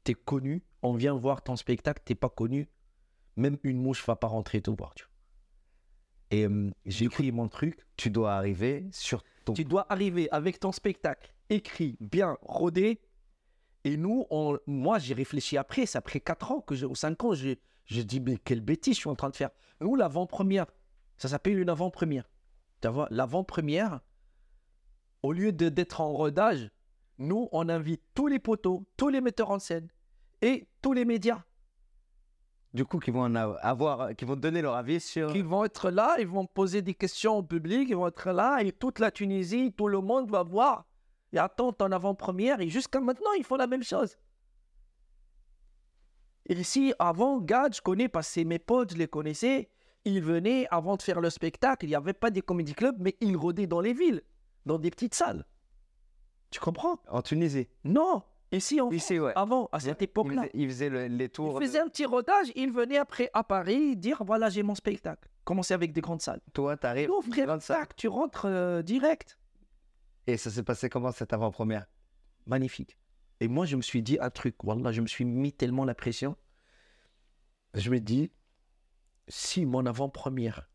[0.03, 2.69] t'es connu, on vient voir ton spectacle, t'es pas connu.
[3.37, 4.95] Même une mouche va pas rentrer te voir.
[4.95, 5.13] Tu vois.
[6.31, 7.79] Et euh, j'ai écrit mon truc.
[7.97, 9.53] tu dois arriver sur ton.
[9.53, 13.01] Tu dois arriver avec ton spectacle écrit, bien rodé.
[13.85, 17.23] Et nous, on, moi, j'ai réfléchi après, c'est après 4 ans, que j'ai- ou 5
[17.25, 19.51] ans, j'ai j'ai dit, mais quelle bêtise je suis en train de faire.
[19.81, 20.67] Nous, l'avant-première,
[21.19, 22.29] ça s'appelle une avant-première.
[22.81, 24.01] Tu vois, l'avant-première,
[25.23, 26.69] au lieu de- d'être en rodage,
[27.19, 29.87] nous, on invite tous les poteaux, tous les metteurs en scène
[30.43, 31.45] et tous les médias
[32.75, 35.33] Du coup, qui vont en avoir, qui vont donner leur avis sur.
[35.33, 38.59] qui vont être là, ils vont poser des questions au public, ils vont être là,
[38.61, 40.85] et toute la Tunisie, tout le monde va voir
[41.33, 42.61] et attendre en avant-première.
[42.61, 44.17] Et jusqu'à maintenant, ils font la même chose.
[46.49, 49.69] Et ici, avant, Gad, je connais parce que mes potes, je les connaissais.
[50.05, 51.85] Ils venaient avant de faire le spectacle.
[51.87, 54.23] Il n'y avait pas des comédie clubs, mais ils rôdaient dans les villes,
[54.65, 55.45] dans des petites salles.
[56.51, 57.01] Tu comprends?
[57.09, 57.69] En Tunisie?
[57.83, 59.33] Non, ici, en Ici, ouais.
[59.37, 60.43] avant, à cette Il époque-là.
[60.43, 61.59] faisait, il faisait le- les Il tours.
[61.61, 65.29] faisait un petit rodage, il venait après à Paris dire voilà, j'ai mon spectacle.
[65.45, 66.41] Commencer avec des grandes salles.
[66.53, 67.09] Toi, t'arrives.
[67.09, 67.79] Non, frère, grande salle.
[67.79, 69.39] tac, tu rentres euh, direct.
[70.27, 71.87] Et ça s'est passé comment cette avant-première?
[72.47, 72.99] Magnifique.
[73.41, 74.63] Et moi, je me suis dit un truc.
[74.65, 76.37] Wallah, je me suis mis tellement la pression.
[77.75, 78.33] Je me dis,
[79.29, 80.69] si mon avant-première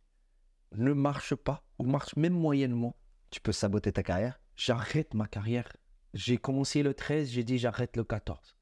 [0.74, 2.96] ne marche pas, ou marche même moyennement,
[3.32, 5.72] Tu peux saboter ta carrière j'arrête ma carrière.
[6.14, 8.58] J'ai commencé le 13, j'ai dit j'arrête le 14.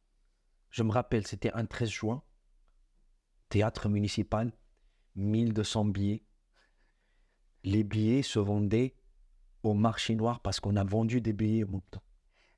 [0.69, 2.23] Je me rappelle, c'était un 13 juin,
[3.49, 4.51] théâtre municipal,
[5.15, 6.23] 1200 billets.
[7.63, 8.95] Les billets se vendaient
[9.63, 12.03] au marché noir parce qu'on a vendu des billets même temps.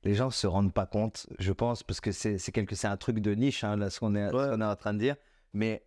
[0.04, 2.97] Les gens se rendent pas compte, je pense, parce que c'est c'est quelque, c'est un
[2.97, 4.63] truc de niche, hein, là, ce qu'on est, Ouais.
[4.63, 5.15] en train de dire.
[5.54, 5.86] Mais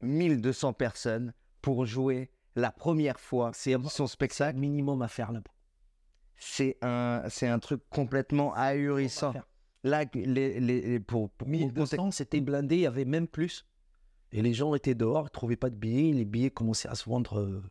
[0.00, 5.50] 1200 personnes pour jouer la première fois C'est son spectacle, minimum à faire là-bas.
[6.44, 9.32] C'est un, c'est un truc complètement ahurissant.
[9.84, 13.64] Là, les, les, pour, pour, pour 1200, c'était blindé, il y avait même plus.
[14.32, 16.94] Et les gens étaient dehors, ils ne trouvaient pas de billets, les billets commençaient à
[16.94, 17.62] se vendre euh,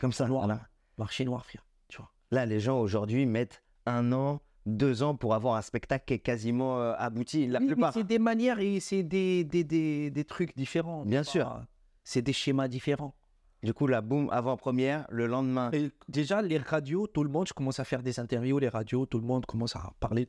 [0.00, 0.46] comme ça, noir.
[0.46, 0.62] voilà.
[0.96, 1.64] marché noir, frère.
[1.88, 2.10] Tu vois.
[2.30, 6.18] Là, les gens aujourd'hui mettent un an, deux ans pour avoir un spectacle qui est
[6.18, 7.46] quasiment euh, abouti.
[7.46, 7.92] La Oui, plupart.
[7.92, 11.04] c'est des manières et c'est des, des, des, des trucs différents.
[11.04, 11.62] Bien sûr.
[12.04, 13.14] C'est des schémas différents.
[13.62, 15.70] Du coup, la boum, avant-première, le lendemain.
[15.72, 19.04] Et déjà, les radios, tout le monde, je commence à faire des interviews, les radios,
[19.06, 20.26] tout le monde commence à parler.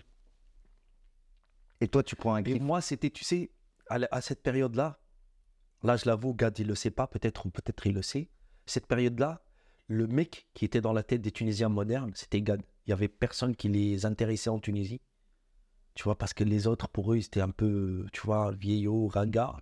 [1.81, 2.61] Et toi, tu prends un Et griffe.
[2.61, 3.51] moi, c'était, tu sais,
[3.87, 4.99] à, la- à cette période-là,
[5.83, 8.29] là, je l'avoue, Gad, il le sait pas, peut-être ou peut-être il le sait.
[8.65, 9.41] Cette période-là,
[9.87, 12.61] le mec qui était dans la tête des Tunisiens modernes, c'était Gad.
[12.85, 15.01] Il y avait personne qui les intéressait en Tunisie.
[15.95, 19.61] Tu vois, parce que les autres, pour eux, c'était un peu, tu vois, vieillot, ringard.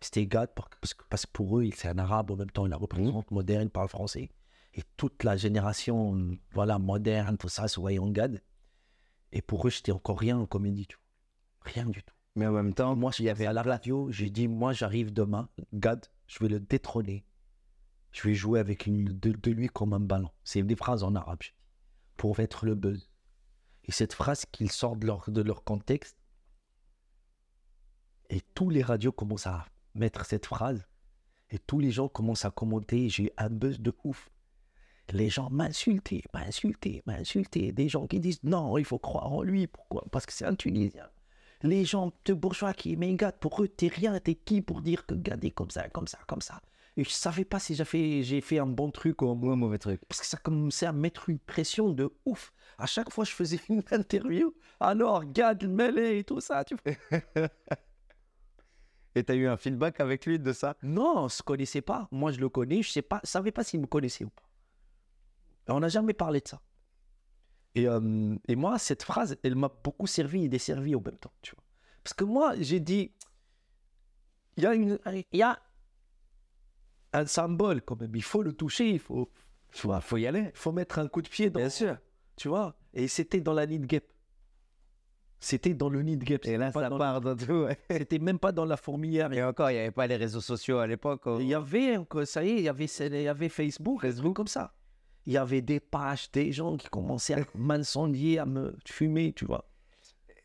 [0.00, 2.50] C'était Gad pour- parce que, parce que pour eux, il- c'est un arabe en même
[2.50, 4.30] temps, il représente moderne, il parle français.
[4.74, 8.42] Et toute la génération, voilà, moderne, tout ça, se voyait en Gad.
[9.32, 11.72] Et pour eux, j'étais encore rien en comédie, tu vois.
[11.72, 12.14] Rien du tout.
[12.36, 15.12] Mais en même temps, Moi, il y avait à la radio, j'ai dit, moi, j'arrive
[15.12, 17.24] demain, Gad, je vais le détrôner.
[18.12, 20.30] Je vais jouer avec une, de, de lui comme un ballon.
[20.44, 21.42] C'est des phrases en arabe.
[22.16, 23.10] Pour être le buzz.
[23.84, 26.16] Et cette phrase qu'ils sortent de leur, de leur contexte.
[28.30, 30.86] Et tous les radios commencent à mettre cette phrase.
[31.50, 33.08] Et tous les gens commencent à commenter.
[33.08, 34.30] J'ai un buzz de ouf.
[35.12, 37.72] Les gens m'insultaient, m'insultaient, m'insultaient.
[37.72, 39.66] Des gens qui disent non, il faut croire en lui.
[39.66, 40.04] Pourquoi?
[40.12, 41.08] Parce que c'est un Tunisien.
[41.62, 45.14] Les gens de bourgeois qui m'égatent, pour eux, t'es rien, t'es qui pour dire que
[45.14, 46.60] est comme ça, comme ça, comme ça?
[46.96, 49.78] Et je savais pas si j'ai fait, j'ai fait un bon truc ou un mauvais
[49.78, 50.00] truc.
[50.08, 52.52] parce que ça commençait à mettre une pression de ouf.
[52.78, 54.54] À chaque fois, je faisais une interview.
[54.80, 57.20] Alors, Gad, mêlé et tout ça, tu vois.
[59.14, 60.76] Et t'as eu un feedback avec lui de ça?
[60.82, 62.08] Non, on se connaissait pas.
[62.12, 62.82] Moi, je le connais.
[62.82, 64.44] Je sais pas, savais pas s'il me connaissait ou pas.
[65.68, 66.60] On n'a jamais parlé de ça.
[67.74, 71.32] Et, euh, et moi, cette phrase, elle m'a beaucoup servi et desservi en même temps,
[71.42, 71.64] tu vois.
[72.02, 73.12] Parce que moi, j'ai dit,
[74.56, 74.98] il y a une,
[75.32, 75.60] y a
[77.12, 78.14] un symbole quand même.
[78.14, 78.90] Il faut le toucher.
[78.90, 79.30] Il faut,
[79.70, 80.50] faut y aller.
[80.52, 81.96] il faut mettre un coup de pied dans, sûr.
[82.36, 82.76] tu vois.
[82.94, 84.04] Et c'était dans la nid gap.
[85.42, 86.44] C'était dans le nid gap.
[86.44, 87.64] Et là, ça part dans tout.
[87.64, 87.78] ouais.
[87.90, 89.32] C'était même pas dans la fourmilière.
[89.32, 91.22] Et encore, il n'y avait pas les réseaux sociaux à l'époque.
[91.26, 91.38] oh.
[91.40, 94.46] Il y avait, ça y est, il y avait, il y avait Facebook, Facebook comme
[94.46, 94.74] ça.
[95.26, 99.46] Il y avait des pages, des gens qui commençaient à m'incendier, à me fumer, tu
[99.46, 99.70] vois.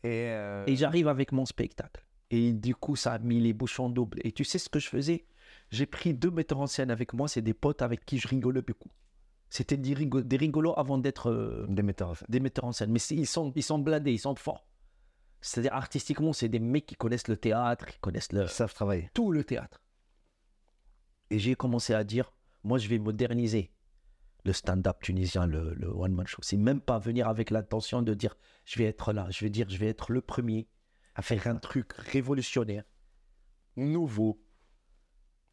[0.02, 2.02] Et, euh, Et j'arrive avec mon spectacle.
[2.30, 4.18] Et du coup, ça a mis les bouchons doubles.
[4.24, 5.26] Et tu sais ce que je faisais?
[5.70, 8.62] J'ai pris deux metteurs en scène avec moi, c'est des potes avec qui je rigolais
[8.62, 8.90] beaucoup.
[9.48, 12.26] C'était des, rigo- des rigolos avant d'être euh, des metteurs en scène.
[12.28, 12.90] des metteurs en scène.
[12.90, 14.65] Mais ils sont, ils sont blindés, ils sont forts.
[15.46, 19.10] C'est-à-dire, artistiquement, c'est des mecs qui connaissent le théâtre, qui connaissent le, Ils savent travailler.
[19.14, 19.80] tout le théâtre.
[21.30, 22.32] Et j'ai commencé à dire,
[22.64, 23.70] moi, je vais moderniser
[24.44, 26.42] le stand-up tunisien, le, le one-man show.
[26.42, 29.28] C'est même pas venir avec l'intention de dire, je vais être là.
[29.30, 30.66] Je vais dire, je vais être le premier
[31.14, 32.82] à faire un truc révolutionnaire,
[33.76, 34.42] nouveau.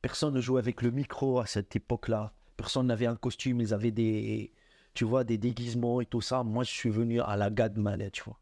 [0.01, 2.33] Personne ne jouait avec le micro à cette époque-là.
[2.57, 3.61] Personne n'avait un costume.
[3.61, 4.53] Ils avaient des,
[4.95, 6.43] tu vois, des déguisements et tout ça.
[6.43, 8.39] Moi, je suis venu à la gade malais, tu vois.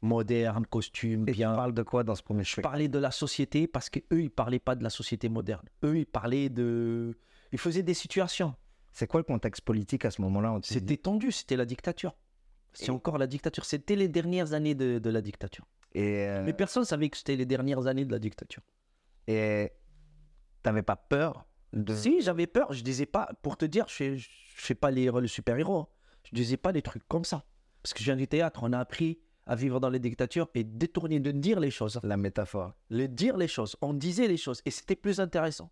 [0.00, 1.54] Moderne, costume, Et tu bien.
[1.54, 4.22] parles de quoi dans ce premier Je spectacle parlais de la société parce que eux
[4.22, 5.66] ils parlaient pas de la société moderne.
[5.84, 7.16] Eux ils parlaient de,
[7.52, 8.54] ils faisaient des situations.
[8.92, 12.14] C'est quoi le contexte politique à ce moment-là C'était tendu, c'était la dictature.
[12.72, 13.64] C'est encore la dictature.
[13.64, 15.66] C'était les dernières années de, de la dictature.
[15.94, 18.62] Et euh, Mais personne savait que c'était les dernières années de la dictature.
[19.26, 19.72] et
[20.62, 23.30] t'avais pas peur de Si j'avais peur, je disais pas.
[23.42, 25.88] Pour te dire, je fais, je fais pas les de super-héros.
[26.24, 27.44] Je disais pas des trucs comme ça.
[27.82, 30.62] Parce que je viens du théâtre, on a appris à vivre dans les dictatures et
[30.62, 31.98] détourner de dire les choses.
[32.04, 33.74] la métaphore le dire les choses.
[33.80, 35.70] On disait les choses et c'était plus intéressant.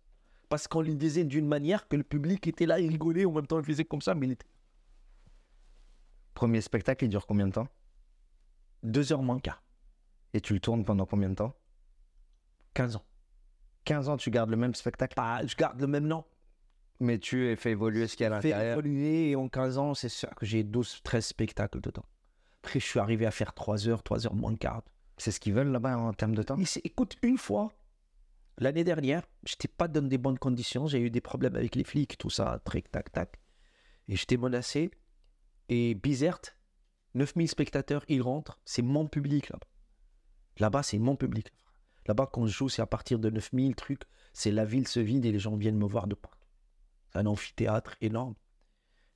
[0.49, 3.47] Parce qu'on les disait d'une manière que le public était là, il rigolait, en même
[3.47, 4.47] temps il faisait comme ça, mais il était
[6.33, 7.67] Premier spectacle, il dure combien de temps?
[8.83, 9.63] Deux heures moins quart,
[10.33, 11.53] Et tu le tournes pendant combien de temps?
[12.75, 13.05] 15 ans.
[13.85, 16.23] 15 ans, tu gardes le même spectacle, Pas, je garde le même nom.
[16.99, 18.73] mais tu fais évoluer ce qu'il y a à Fait l'intérieur.
[18.79, 22.05] évoluer et en 15 ans, c'est sûr que j'ai 12, 13 spectacles dedans.
[22.67, 24.83] Après, je suis arrivé à faire 3 heures, 3 heures moins quart.
[25.17, 26.57] C'est ce qu'ils veulent là-bas en termes de temps?
[26.83, 27.71] Écoute, une fois,
[28.57, 30.85] l'année dernière, j'étais pas dans des bonnes conditions.
[30.85, 33.39] J'ai eu des problèmes avec les flics, tout ça, tric, tac, tac.
[34.09, 34.91] Et j'étais menacé.
[35.69, 36.57] Et Bizerte,
[37.13, 38.59] 9000 spectateurs, ils rentrent.
[38.65, 39.67] C'est mon public là-bas.
[40.59, 41.53] Là-bas, c'est mon public.
[42.05, 44.03] Là-bas, quand je joue, c'est à partir de 9000 trucs.
[44.33, 46.49] C'est la ville se vide et les gens viennent me voir de partout.
[47.13, 48.35] C'est un amphithéâtre énorme.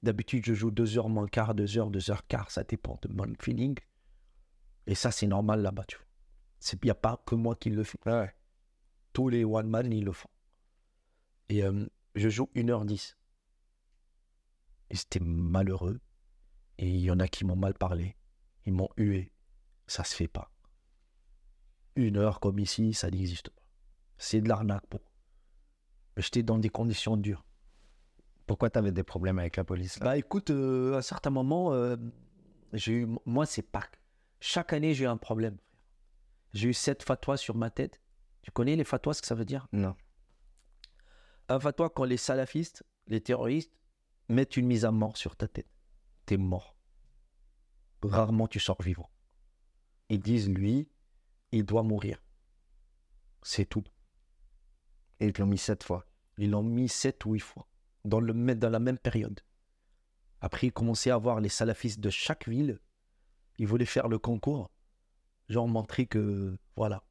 [0.03, 2.49] D'habitude, je joue 2 heures moins quart, 2 heures, 2 heures quart.
[2.49, 3.77] Ça dépend de mon feeling.
[4.87, 6.05] Et ça, c'est normal là-bas, tu vois.
[6.73, 7.99] Il n'y a pas que moi qui le fais.
[8.05, 8.33] Ouais.
[9.13, 10.29] Tous les one man, ils le font.
[11.49, 11.85] Et euh,
[12.15, 13.15] je joue 1h10.
[14.89, 15.99] Et c'était malheureux.
[16.77, 18.15] Et il y en a qui m'ont mal parlé.
[18.65, 19.31] Ils m'ont hué.
[19.87, 20.51] Ça se fait pas.
[21.95, 23.61] Une heure comme ici, ça n'existe pas.
[24.17, 25.01] C'est de l'arnaque pour.
[26.15, 27.45] Mais J'étais dans des conditions dures.
[28.47, 30.05] Pourquoi t'avais des problèmes avec la police là?
[30.05, 31.95] Bah écoute, euh, à un certain moment, euh,
[32.73, 34.01] j'ai eu, moi c'est Pâques.
[34.39, 35.57] Chaque année, j'ai eu un problème.
[36.53, 38.01] J'ai eu sept fatwas sur ma tête.
[38.41, 39.67] Tu connais les fatwas, ce que ça veut dire?
[39.71, 39.95] Non.
[41.47, 43.73] Un fatwa quand les salafistes, les terroristes,
[44.29, 45.69] mettent une mise à mort sur ta tête.
[46.25, 46.75] T'es mort.
[48.03, 49.09] Rarement tu sors vivant.
[50.09, 50.89] Ils disent, lui,
[51.51, 52.21] il doit mourir.
[53.43, 53.83] C'est tout.
[55.19, 56.05] Et ils l'ont mis sept fois.
[56.37, 57.67] Ils l'ont mis sept ou huit fois,
[58.05, 59.39] dans, le, dans la même période.
[60.41, 62.79] Après, ils commençaient à voir les salafistes de chaque ville.
[63.57, 64.69] Ils voulaient faire le concours.
[65.49, 67.03] Genre montrer que, voilà.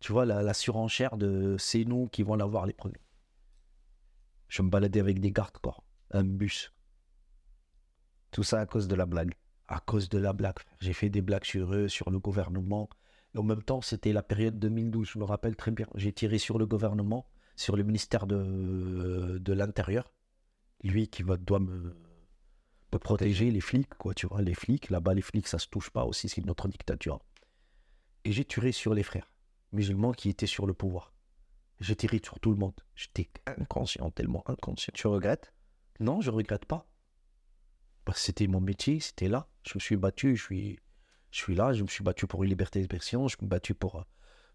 [0.00, 3.00] Tu vois, la, la surenchère de c'est nous qui vont l'avoir les premiers.
[4.48, 6.72] Je me baladais avec des gardes-corps, un bus,
[8.30, 9.34] Tout ça à cause de la blague.
[9.68, 10.58] à cause de la blague.
[10.80, 12.88] J'ai fait des blagues sur eux, sur le gouvernement.
[13.34, 15.86] Et en même temps, c'était la période 2012, je me rappelle très bien.
[15.96, 17.26] J'ai tiré sur le gouvernement.
[17.56, 20.12] Sur le ministère de, de l'Intérieur.
[20.84, 21.96] Lui qui va, doit me,
[22.98, 24.90] protéger, les flics, quoi, tu vois, les flics.
[24.90, 27.20] Là-bas, les flics, ça se touche pas aussi, c'est notre dictature.
[28.24, 29.30] Et j'ai tiré sur les frères
[29.72, 31.12] musulmans qui étaient sur le pouvoir.
[31.80, 32.74] J'ai tiré sur tout le monde.
[32.94, 34.92] J'étais inconscient, tellement inconscient.
[34.94, 35.52] Tu regrettes?
[36.00, 36.88] Non, je regrette pas.
[38.04, 39.48] Que c'était mon métier, c'était là.
[39.64, 40.78] Je me suis battu, je suis,
[41.32, 43.74] je suis là, je me suis battu pour une liberté d'expression, je me suis battu
[43.74, 44.06] pour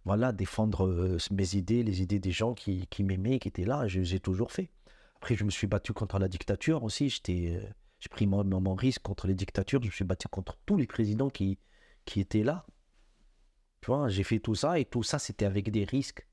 [0.06, 3.88] voilà, défendre euh, mes idées, les idées des gens qui, qui m'aimaient, qui étaient là.
[3.88, 4.72] Je- J'ai toujours fait.
[5.18, 7.10] Après, je me suis battu contre la dictature aussi.
[7.10, 7.68] J'étais, euh,
[8.00, 9.82] j'ai pris mon, mon- mon risque contre les dictatures.
[9.82, 11.60] Je me suis battu contre tous les présidents qui,
[12.06, 12.66] qui étaient là.
[13.82, 16.28] Tu vois, j'ai fait tout ça et tout ça, c'était avec des risques,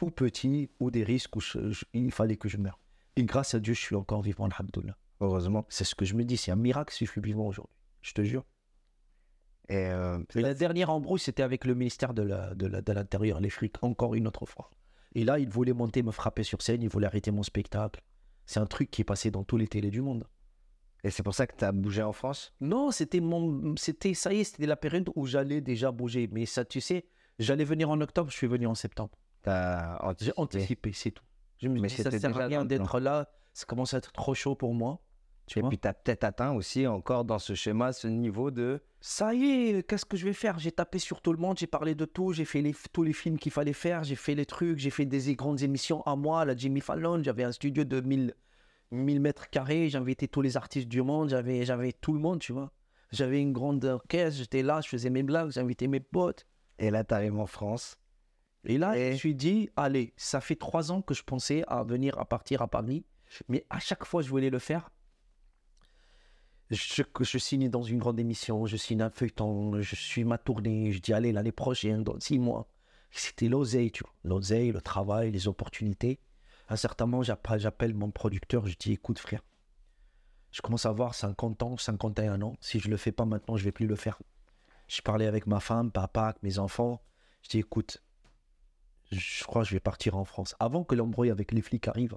[0.00, 2.78] ou petits, ou des risques où je- je- il fallait que je meure.
[3.16, 4.96] Et grâce à Dieu, je suis encore vivant, alhamdoulilah.
[5.20, 5.64] Heureusement.
[5.68, 7.74] C'est ce que je me dis, c'est un miracle si je suis vivant aujourd'hui.
[8.02, 8.44] Je te jure.
[9.68, 13.40] Et euh, la dernière embrouille, c'était avec le ministère de la- de la- de l'Intérieur,
[13.40, 14.70] les frics, encore une autre fois.
[15.14, 18.02] Et là, ils voulaient monter, me frapper sur scène, ils voulaient arrêter mon spectacle.
[18.46, 20.24] C'est un truc qui est passé dans tous les télés du monde.
[21.02, 22.54] et c'est pour ça que tu as bougé en France?
[22.60, 26.28] Non, c'était mon, c'était ça y est, c'était la période où j'allais déjà bouger.
[26.32, 27.06] Mais ça, tu sais,
[27.38, 29.10] j'allais venir en octobre, je suis venu en septembre.
[30.18, 30.92] J'ai anticipé.
[30.94, 31.22] c'est tout.
[31.58, 33.28] Je me Mais dis, ça sert à rien d'être là.
[33.52, 35.00] Ça commence à être trop chaud pour moi.
[35.46, 38.50] Tu Et vois puis tu as peut-être atteint aussi encore dans ce schéma ce niveau
[38.50, 40.58] de Ça y est, qu'est-ce que je vais faire?
[40.58, 43.12] J'ai tapé sur tout le monde, j'ai parlé de tout, j'ai fait les, tous les
[43.12, 46.44] films qu'il fallait faire, j'ai fait les trucs, j'ai fait des grandes émissions à moi,
[46.44, 48.34] la Jimmy Fallon, j'avais un studio de 1000,
[48.90, 52.52] 1000 mètres carrés, invité tous les artistes du monde, j'avais, j'avais tout le monde, tu
[52.52, 52.72] vois.
[53.12, 56.46] J'avais une grande orchestre, j'étais là, je faisais mes blagues, j'invitais mes potes.
[56.78, 57.98] et là tu arrives en France.
[58.66, 61.84] Et là, je me suis dit, allez, ça fait trois ans que je pensais à
[61.84, 63.04] venir, à partir à Paris.
[63.48, 64.90] Mais à chaque fois, je voulais le faire.
[66.70, 70.92] Je, je signe dans une grande émission, je signe un feuilleton, je suis ma tournée,
[70.92, 72.68] je dis, allez, l'année prochaine, dans six mois.
[73.10, 74.14] C'était l'oseille, tu vois.
[74.24, 76.18] L'oseille, le travail, les opportunités.
[76.68, 79.42] À un certain moment, j'appelle, mon producteur, je dis, écoute, frère,
[80.50, 82.56] je commence à avoir 50 ans, 51 ans.
[82.60, 84.20] Si je le fais pas maintenant, je vais plus le faire.
[84.86, 87.02] Je parlais avec ma femme, papa, avec mes enfants.
[87.42, 88.02] Je dis, écoute,
[89.10, 92.14] je crois que je vais partir en France avant que l'embrouille avec les flics arrive.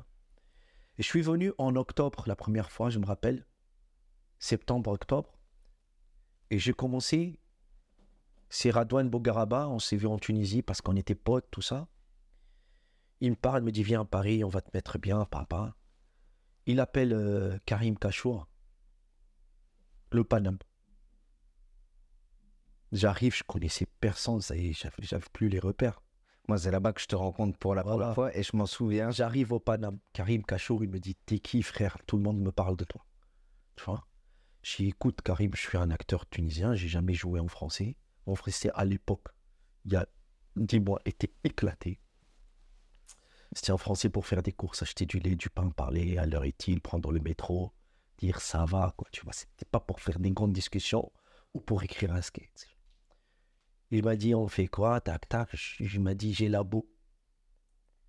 [0.99, 3.46] Et je suis venu en octobre la première fois, je me rappelle,
[4.39, 5.37] septembre, octobre,
[6.49, 7.39] et j'ai commencé.
[8.49, 11.87] C'est Radouane Bogaraba, on s'est vu en Tunisie parce qu'on était potes, tout ça.
[13.19, 15.75] Il me parle, il me dit Viens à Paris, on va te mettre bien, papa.
[16.65, 18.47] Il appelle euh, Karim Kachour,
[20.11, 20.59] le Paname.
[22.93, 26.01] J'arrive, je connaissais personne, ça y est, j'avais j'avais plus les repères.
[26.47, 27.97] Moi, c'est là-bas que je te rencontre pour la Voilà.
[27.97, 29.11] première fois et je m'en souviens.
[29.11, 29.99] J'arrive au Paname.
[30.13, 31.97] Karim Kachour, il me dit T'es qui, frère?
[32.07, 33.05] Tout le monde me parle de toi.
[33.75, 34.06] Tu vois?
[34.75, 37.95] Dis Écoute, Karim, je suis un acteur tunisien, j'ai jamais joué en français.
[38.25, 39.27] Mon français, à l'époque,
[39.85, 40.05] il y a
[40.57, 41.99] 10 mois, était éclaté.
[43.53, 46.43] C'était en français pour faire des courses, acheter du lait, du pain, parler à l'heure
[46.43, 47.71] est-il, prendre le métro,
[48.17, 49.07] dire ça va, quoi.
[49.11, 51.11] Tu vois, c'était pas pour faire des grandes discussions
[51.53, 52.77] ou pour écrire un sketch.
[53.89, 54.99] Il m'a dit On fait quoi?
[54.99, 55.49] Tac, tac.
[55.79, 56.89] Il m'a dit J'ai la beau.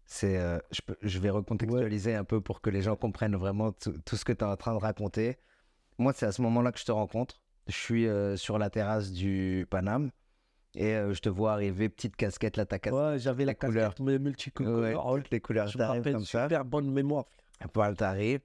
[0.06, 3.72] C'est, euh, je, peux- je vais recontextualiser un peu pour que les gens comprennent vraiment
[3.72, 5.38] tout, tout ce que tu es en train de raconter.
[5.98, 7.40] Moi, c'est à ce moment-là que je te rencontre.
[7.66, 10.10] Je suis euh, sur la terrasse du Paname
[10.74, 12.98] et euh, je te vois arriver, petite casquette, là, ta casquette.
[13.00, 13.90] Ouais, j'avais la couleurs.
[13.94, 15.06] casquette mu- multicolore.
[15.12, 16.44] Ouais, toutes les couleurs Je me rappelle, comme ça.
[16.44, 17.24] super bonne mémoire.
[17.74, 18.40] Voilà, t'arrives.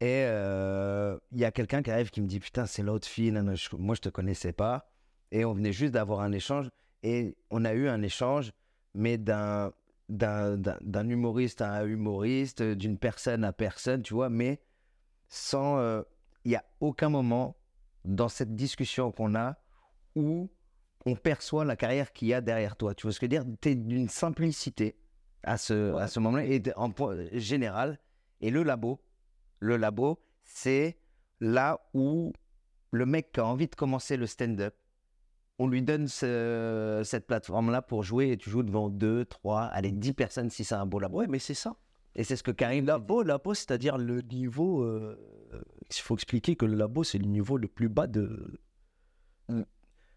[0.00, 3.32] Et euh, il y a quelqu'un qui arrive qui me dit Putain, c'est l'autre fille.
[3.78, 4.88] moi, je te connaissais pas.
[5.30, 6.68] Et on venait juste d'avoir un échange.
[7.02, 8.52] Et on a eu un échange,
[8.94, 9.72] mais d'un
[10.08, 14.60] d'un d'un- d'un humoriste à un humoriste, d'une personne à personne, tu vois, mais
[15.28, 15.78] sans.
[15.78, 16.02] euh,
[16.44, 17.56] Il n'y a aucun moment
[18.04, 19.56] dans cette discussion qu'on a
[20.16, 20.50] où
[21.06, 22.94] on perçoit la carrière qu'il y a derrière toi.
[22.94, 23.56] Tu vois ce que je veux dire?
[23.60, 24.96] Tu es d'une simplicité
[25.42, 27.98] à ce, à ce moment-là, et en point général.
[28.40, 29.00] Et le labo,
[29.60, 30.98] le labo, c'est
[31.40, 32.32] là où
[32.92, 34.74] le mec qui a envie de commencer le stand-up,
[35.58, 39.92] on lui donne ce- cette plateforme-là pour jouer et tu joues devant 2, 3, allez,
[39.92, 41.18] 10 personnes si c'est un beau labo.
[41.18, 41.76] Ouais, mais c'est ça.
[42.14, 44.82] Et c'est ce que Karim Labo, labo, c'est-à-dire le niveau.
[44.82, 45.18] euh,
[45.98, 48.60] Il faut expliquer que le labo, c'est le niveau le plus bas de,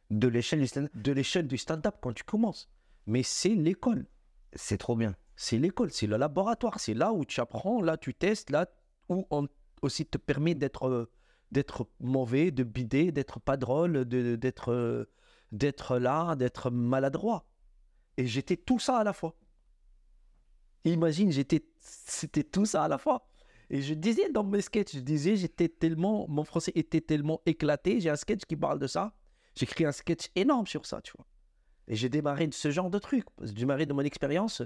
[0.10, 0.92] de l'échelle du stand-up.
[0.96, 2.70] de l'échelle du stand-up quand tu commences.
[3.08, 4.08] Mais c'est l'école.
[4.54, 5.16] C'est trop bien.
[5.36, 6.80] C'est l'école, c'est le laboratoire.
[6.80, 8.68] C'est là où tu apprends, là tu testes, là
[9.10, 9.48] où on
[9.82, 11.12] aussi te permet d'être euh,
[11.52, 15.06] d'être mauvais, de bider, d'être pas drôle, d'être euh,
[15.52, 17.46] d'être là, d'être maladroit.
[18.18, 19.36] Et j'étais tout ça à la fois.
[20.86, 23.28] Imagine, j'étais c'était tout ça à la fois.
[23.70, 28.00] Et je disais dans mes sketchs, je disais, j'étais tellement, mon français était tellement éclaté.
[28.00, 29.14] J'ai un sketch qui parle de ça.
[29.56, 31.26] J'écris un sketch énorme sur ça, tu vois.
[31.88, 33.26] Et j'ai démarré de ce genre de truc.
[33.42, 34.62] J'ai démarré de mon expérience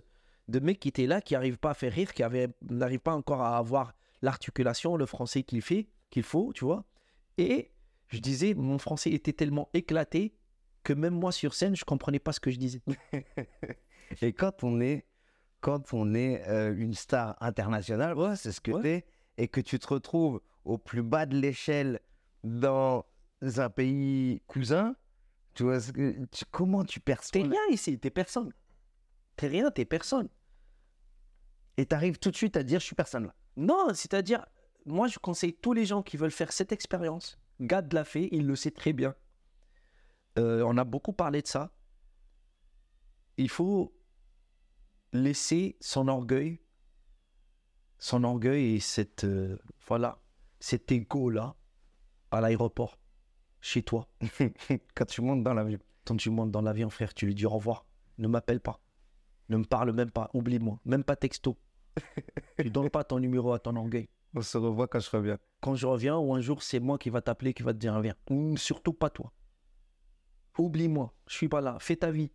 [0.48, 2.24] de mecs qui étaient là, qui n'arrivent pas à faire rire, qui
[2.70, 6.86] n'arrivent pas encore à avoir l'articulation, le français qu'il fait, qu'il faut, tu vois.
[7.38, 7.72] Et
[8.08, 10.34] je disais, mon français était tellement éclaté
[10.84, 12.82] que même moi sur scène, je comprenais pas ce que je disais.
[14.22, 15.06] Et quand on est,
[15.62, 18.82] quand on est euh, une star internationale, ouais, c'est ce que Ouais.
[18.82, 19.06] t'es,
[19.38, 22.00] et que tu te retrouves au plus bas de l'échelle
[22.44, 23.06] dans
[23.42, 24.96] un pays cousin,
[25.54, 28.52] tu vois, ce que- tu- comment tu perçois T'es rien ici, t'es personne.
[29.36, 30.30] T'es rien, t'es personne.
[31.78, 33.36] Et t'arrives tout de suite à dire je suis personne là.
[33.56, 34.46] Non, c'est-à-dire,
[34.86, 37.38] moi je conseille tous les gens qui veulent faire cette expérience.
[37.62, 39.16] Gad l'a fait, il le sait très bien.
[40.38, 41.72] Euh, on a beaucoup parlé de ça.
[43.38, 43.94] Il faut
[45.14, 46.60] laisser son orgueil,
[47.98, 49.58] son orgueil et cette, euh,
[49.88, 50.22] voilà,
[50.60, 51.56] cet égo-là
[52.32, 53.00] à l'aéroport,
[53.62, 54.08] chez toi.
[54.96, 55.80] quand tu montes dans l'avion.
[56.06, 57.86] Quand tu montes dans l'avion, frère, tu lui dis au revoir.
[58.18, 58.80] Ne m'appelle pas.
[59.50, 60.30] Ne me parle même pas.
[60.34, 60.80] Oublie-moi.
[60.86, 61.58] Même pas texto.
[62.60, 64.10] tu donnes pas ton numéro à ton orgueil.
[64.36, 65.38] On se revoit quand je reviens.
[65.62, 68.00] Quand je reviens, ou un jour, c'est moi qui va t'appeler, qui va te dire
[68.00, 68.16] viens.
[68.30, 69.32] Ou surtout pas toi.
[70.58, 71.14] Oublie-moi.
[71.28, 71.78] Je suis pas là.
[71.80, 72.32] Fais ta vie.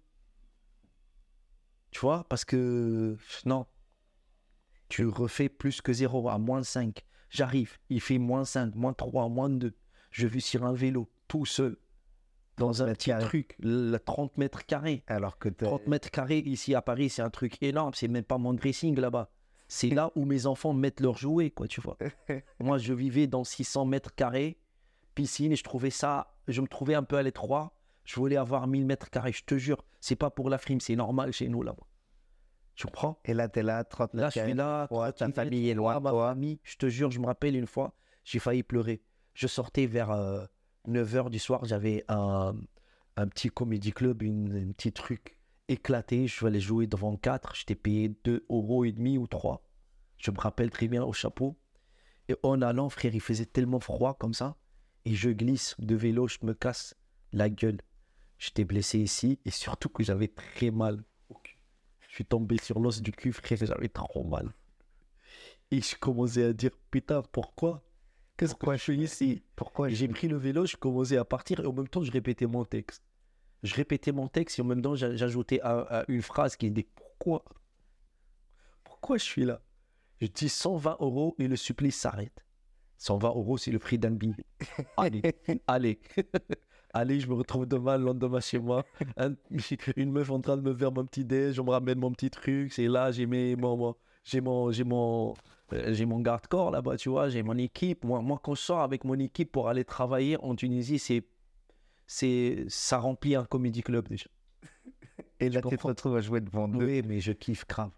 [1.94, 3.16] Tu vois Parce que
[3.46, 3.66] non.
[4.88, 7.04] Tu refais plus que zéro à moins 5.
[7.30, 7.78] J'arrive.
[7.88, 9.72] Il fait moins 5, moins 3, moins 2.
[10.10, 11.76] Je vis sur un vélo, tout seul.
[12.56, 15.02] Dans un petit truc, le 30 mètres carrés.
[15.06, 17.92] Alors que t'es- 30 mètres carrés ici à Paris, c'est un truc énorme.
[17.94, 19.30] C'est même pas mon dressing là-bas.
[19.68, 21.96] C'est là où mes enfants mettent leurs jouets, quoi, tu vois.
[22.60, 24.60] Moi, je vivais dans 600 mètres carrés,
[25.14, 27.72] piscine, et je trouvais ça, je me trouvais un peu à l'étroit.
[28.04, 29.84] Je voulais avoir 1000 mètres carrés, je te jure.
[30.04, 31.86] C'est pas pour la frime, c'est normal chez nous là-bas.
[32.74, 33.18] Tu comprends?
[33.24, 36.00] Et là, t'es là, 30 Là, je suis là, Ouais, ta famille est loin ah,
[36.00, 36.28] ma toi.
[36.28, 39.02] famille, je te jure, je me rappelle une fois, j'ai failli pleurer.
[39.32, 40.10] Je sortais vers
[40.86, 42.54] 9h du soir, j'avais un,
[43.16, 46.26] un petit comédie club, une, un petit truc éclaté.
[46.26, 49.64] Je allais jouer devant 4, j'étais payé 2 euros et demi ou 3.
[50.18, 51.56] Je me rappelle très bien au chapeau.
[52.28, 54.58] Et en allant, frère, il faisait tellement froid comme ça.
[55.06, 56.94] Et je glisse de vélo, je me casse
[57.32, 57.80] la gueule.
[58.38, 61.58] J'étais blessé ici et surtout que j'avais très mal au cul.
[62.08, 64.52] Je suis tombé sur l'os du cul, frère, et j'avais trop mal.
[65.70, 67.82] Et je commençais à dire, putain, pourquoi?
[68.36, 69.42] Qu'est-ce que je fais ici?
[69.56, 72.46] Pourquoi J'ai pris le vélo, je commençais à partir et en même temps, je répétais
[72.46, 73.02] mon texte.
[73.62, 76.86] Je répétais mon texte et en même temps, j'a- j'ajoutais un- une phrase qui dit
[76.94, 77.44] Pourquoi?
[78.82, 79.60] Pourquoi je suis là?
[80.20, 82.44] Je dis 120 euros et le supplice s'arrête.
[82.98, 84.46] 120 euros, c'est le prix d'un billet.
[84.96, 85.22] Allez,
[85.66, 86.00] allez.
[86.96, 88.84] Allez, je me retrouve demain, le lendemain chez moi.
[89.16, 89.34] Un-
[89.96, 92.30] une meuf en train de me faire mon petit déj, je me ramène mon petit
[92.30, 92.72] truc.
[92.72, 95.34] C'est là, j'ai mes, mon, mon- j'ai mon, j'ai mon,
[95.72, 97.28] euh, j'ai mon garde-corps là-bas, tu vois.
[97.28, 98.04] J'ai mon équipe.
[98.04, 101.24] Moi, moi, quand je sors avec mon équipe pour aller travailler en Tunisie, c'est,
[102.06, 104.26] c'est, ça remplit un comédie club déjà.
[105.40, 106.86] Et là, tu te retrouves à jouer devant deux.
[106.86, 107.90] Oui, mais je kiffe grave.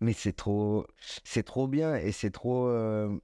[0.00, 0.84] Mais c'est trop,
[1.24, 2.66] c'est trop bien et c'est trop.
[2.66, 3.16] euh,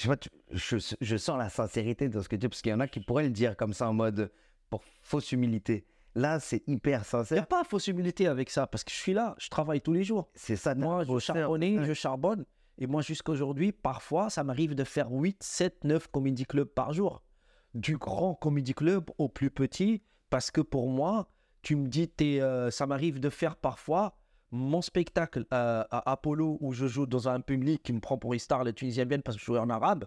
[0.00, 2.70] Je, vois, tu- je, je sens la sincérité dans ce que tu dis, parce qu'il
[2.70, 4.30] y en a qui pourraient le dire comme ça en mode
[4.70, 5.84] pour fausse humilité.
[6.14, 7.46] Là, c'est hyper Il n'y a sincère.
[7.46, 10.28] pas fausse humilité avec ça parce que je suis là, je travaille tous les jours.
[10.34, 10.74] C'est ça.
[10.74, 11.12] Moi, je
[11.78, 11.84] Ouais.
[11.84, 12.44] je charbonne.
[12.78, 16.92] Et moi, jusqu'à aujourd'hui, parfois, ça m'arrive de faire 8, 7, 9 comédie clubs par
[16.94, 17.22] jour.
[17.74, 20.02] Du grand comédie club au plus petit.
[20.30, 21.28] Parce que pour moi,
[21.62, 24.16] tu me dis, euh, ça m'arrive de faire parfois
[24.50, 28.38] mon spectacle à Apollo où je joue dans un public qui me prend pour une
[28.38, 30.06] star, la tunisienne bien parce que je jouais en arabe.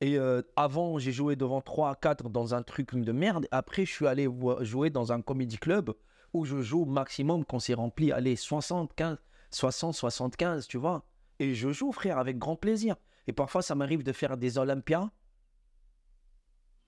[0.00, 3.48] Et euh, avant, j'ai joué devant 3 à 4 dans un truc de merde.
[3.50, 4.28] Après, je suis allé
[4.60, 5.92] jouer dans un comédie club
[6.32, 9.18] où je joue maximum quand c'est rempli, allez, 75,
[9.50, 11.04] 60, 75, tu vois.
[11.40, 12.96] Et je joue, frère, avec grand plaisir.
[13.26, 15.10] Et parfois, ça m'arrive de faire des Olympias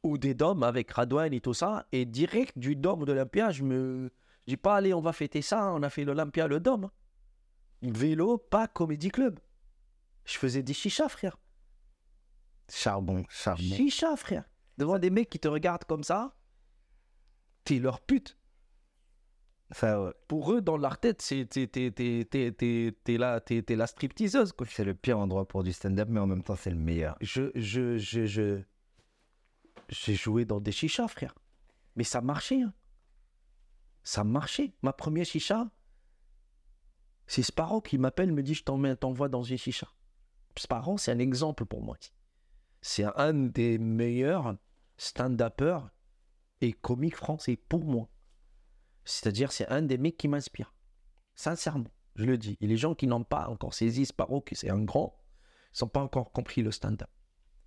[0.03, 1.87] ou des dômes avec Radouane et tout ça.
[1.93, 4.11] Et direct du dôme d'Olympia, je me
[4.51, 5.73] je dis pas, allez, on va fêter ça.
[5.73, 6.91] On a fait l'Olympia, le dôme.
[7.83, 9.39] Vélo, pas comédie club.
[10.25, 11.39] Je faisais des chichas, frère.
[12.69, 13.63] Charbon, charbon.
[13.63, 14.45] Chicha, frère.
[14.77, 16.35] Devant des mecs qui te regardent comme ça,
[17.63, 18.37] t'es leur pute.
[19.71, 23.41] Ça, ouais, Pour eux, dans leur tête, c'est t'es, t'es, t'es, t'es, t'es, t'es la,
[23.41, 26.71] t'es la stripteaseuse, c'est le pire endroit pour du stand-up, mais en même temps, c'est
[26.71, 27.17] le meilleur.
[27.21, 28.63] Je, je, je, je,
[29.89, 31.37] j'ai joué dans des chichas, frère.
[31.95, 32.75] Mais ça marchait, hein.
[34.03, 34.75] Ça marchait.
[34.83, 35.71] Ma première chicha,
[37.27, 39.89] c'est Sparrow qui m'appelle, me dit, je t'envoie dans une chicha.
[40.57, 41.97] Sparrow, c'est un exemple pour moi.
[42.83, 44.57] C'est un des meilleurs
[44.97, 45.91] stand-uppers
[46.61, 48.09] et comiques français pour moi.
[49.05, 50.75] C'est-à-dire, c'est un des mecs qui m'inspire.
[51.35, 52.57] Sincèrement, je le dis.
[52.61, 55.17] Et les gens qui n'ont pas encore saisi Sparrow, que c'est un grand,
[55.75, 57.09] ils n'ont pas encore compris le stand-up.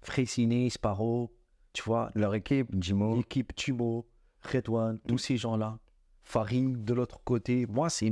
[0.02, 1.34] Freycinet, Sparrow,
[1.72, 4.10] tu vois, Leur équipe, Jimo, l'équipe Tumo,
[4.42, 5.80] Redouane, tous ces gens-là.
[6.24, 7.66] Farid de l'autre côté.
[7.68, 8.12] Moi, c'est.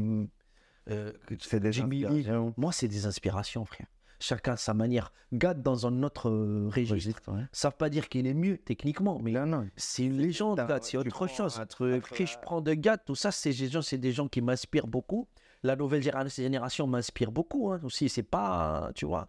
[0.89, 2.05] euh, C'est des Jimmy Lee.
[2.05, 2.53] inspirations.
[2.57, 3.87] Moi, c'est des inspirations, frère.
[4.19, 5.11] Chacun sa manière.
[5.33, 6.93] Gad dans un autre euh, registre.
[6.93, 7.43] Registre, ouais.
[7.51, 9.67] Ça veut pas dire qu'il est mieux techniquement, mais Non, non.
[9.77, 11.59] c'est une légende, Gad, c'est autre chose.
[11.59, 14.11] un truc, Après, euh, je prends de Gad, tout ça, c'est des gens, c'est des
[14.11, 15.27] gens qui m'inspirent beaucoup.
[15.63, 18.09] La nouvelle généra- génération m'inspire beaucoup hein, aussi.
[18.09, 19.27] C'est pas, euh, tu vois.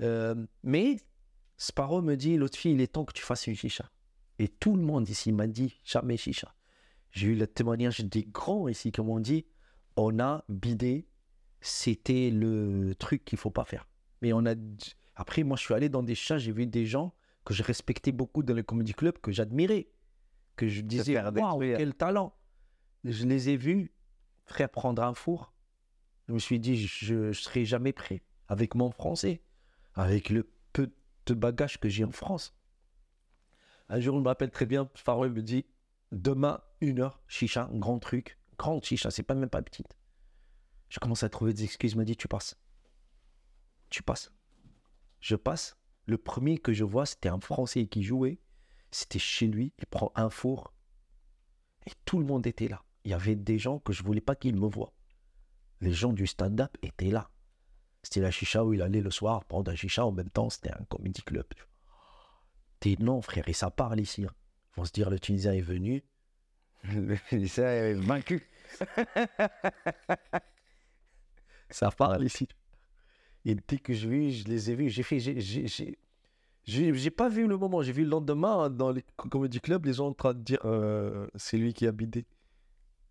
[0.00, 0.96] Euh, mais
[1.58, 3.90] Sparrow me dit, l'autre fille, il est temps que tu fasses une chicha.
[4.38, 6.54] Et tout le monde ici m'a dit, jamais chicha.
[7.12, 9.46] J'ai eu le témoignage des grands ici qui m'ont dit,
[9.96, 11.06] on a bidé,
[11.60, 13.86] c'était le truc qu'il faut pas faire.
[14.22, 14.54] Mais on a.
[15.16, 18.12] Après, moi, je suis allé dans des chats, j'ai vu des gens que je respectais
[18.12, 19.88] beaucoup dans le comedy club, que j'admirais,
[20.56, 22.34] que je disais, waouh, quel talent.
[23.04, 23.92] Je les ai vus,
[24.44, 25.52] frère, prendre un four.
[26.28, 29.42] Je me suis dit, je ne serai jamais prêt avec mon français,
[29.94, 30.92] avec le peu
[31.26, 32.54] de bagages que j'ai en France.
[33.88, 35.66] Un jour, je me rappelle très bien, me dit,
[36.12, 39.96] demain, une heure, chicha, grand truc, grande chicha, c'est pas même pas petite.
[40.88, 42.58] Je commence à trouver des excuses, m'a dit, tu passes.
[43.90, 44.32] Tu passes.
[45.20, 45.76] Je passe.
[46.06, 48.40] Le premier que je vois, c'était un Français qui jouait.
[48.90, 49.72] C'était chez lui.
[49.78, 50.74] Il prend un four.
[51.86, 52.82] Et tout le monde était là.
[53.04, 54.92] Il y avait des gens que je voulais pas qu'ils me voient.
[55.80, 57.30] Les gens du stand-up étaient là.
[58.02, 60.04] C'était la chicha où il allait le soir prendre un chicha.
[60.04, 61.46] En même temps, c'était un comedy club.
[62.98, 63.48] Non, frère.
[63.48, 64.24] Et ça parle ici.
[64.24, 64.34] hein.
[64.76, 66.02] Vont se dire, le Tunisien est venu.
[66.84, 68.42] Le Tunisien est vaincu.
[71.70, 72.48] Ça parle ici.
[73.44, 74.88] Et dès que je vis, je les ai vus.
[74.90, 75.20] J'ai fait.
[75.20, 75.98] j'ai- j'ai- j'ai-
[76.64, 77.82] J'ai j'ai pas vu le moment.
[77.82, 80.40] J'ai vu le lendemain hein, dans les co- comedy clubs, les gens en train de
[80.42, 82.26] dire euh, c'est lui qui a bidé.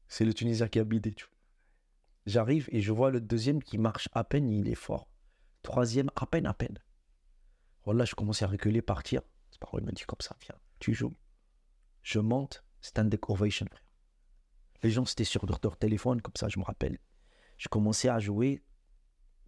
[0.07, 1.15] C'est le Tunisien qui a bidé.
[2.27, 5.09] J'arrive et je vois le deuxième qui marche à peine, il est fort.
[5.63, 6.77] Troisième, à peine, à peine.
[7.85, 9.21] Voilà, je commençais à reculer, partir.
[9.49, 11.13] C'est pas il m'a dit comme ça, viens, tu joues.
[12.09, 13.83] Je monte, stand ovation, frère.
[14.81, 16.97] Les gens, c'était sur leur, leur téléphone, comme ça, je me rappelle.
[17.59, 18.63] Je commençais à jouer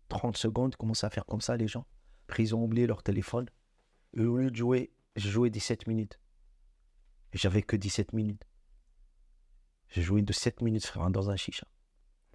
[0.09, 1.88] 30 secondes, commençaient à faire comme ça, les gens.
[2.28, 3.49] Après, ils ont oublié leur téléphone.
[4.16, 6.20] Et au lieu de jouer, je jouais 17 minutes.
[7.34, 8.43] Et j'avais que 17 minutes.
[9.89, 11.66] J'ai joué de 7 minutes, frère, dans un chicha.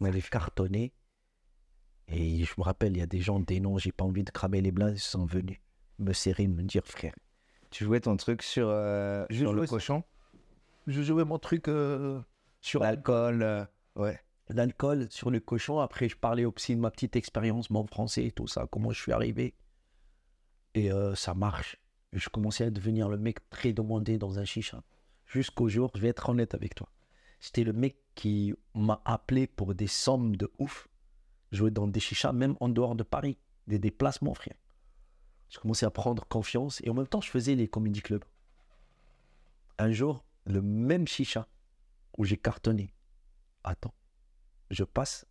[0.00, 0.92] On m'avait cartonné.
[2.08, 4.32] Et je me rappelle, il y a des gens, des noms, j'ai pas envie de
[4.32, 5.60] cramer les blancs, ils sont venus
[6.00, 7.14] me serrer, me dire, frère.
[7.70, 10.02] Tu jouais ton truc sur, euh, sur le cochon?
[10.86, 12.20] Je jouais mon truc euh,
[12.60, 13.64] sur L'alcool, euh,
[13.96, 14.20] ouais.
[14.48, 15.80] l'alcool, sur le cochon.
[15.80, 19.00] Après, je parlais aussi de ma petite expérience, mon français et tout ça, comment je
[19.00, 19.54] suis arrivé.
[20.74, 21.76] Et euh, ça marche.
[22.12, 24.82] Je commençais à devenir le mec très demandé dans un chicha.
[25.26, 26.88] Jusqu'au jour, je vais être honnête avec toi.
[27.40, 30.88] J'étais le mec qui m'a appelé pour des sommes de ouf.
[31.50, 33.38] Jouer dans des chichas, même en dehors de Paris.
[33.66, 34.56] Des déplacements, frère.
[35.50, 38.24] Je commençais à prendre confiance et en même temps, je faisais les comedy clubs.
[39.78, 41.48] Un jour, le même chicha
[42.16, 42.94] où j'ai cartonné.
[43.64, 43.94] Attends,
[44.70, 45.26] je passe.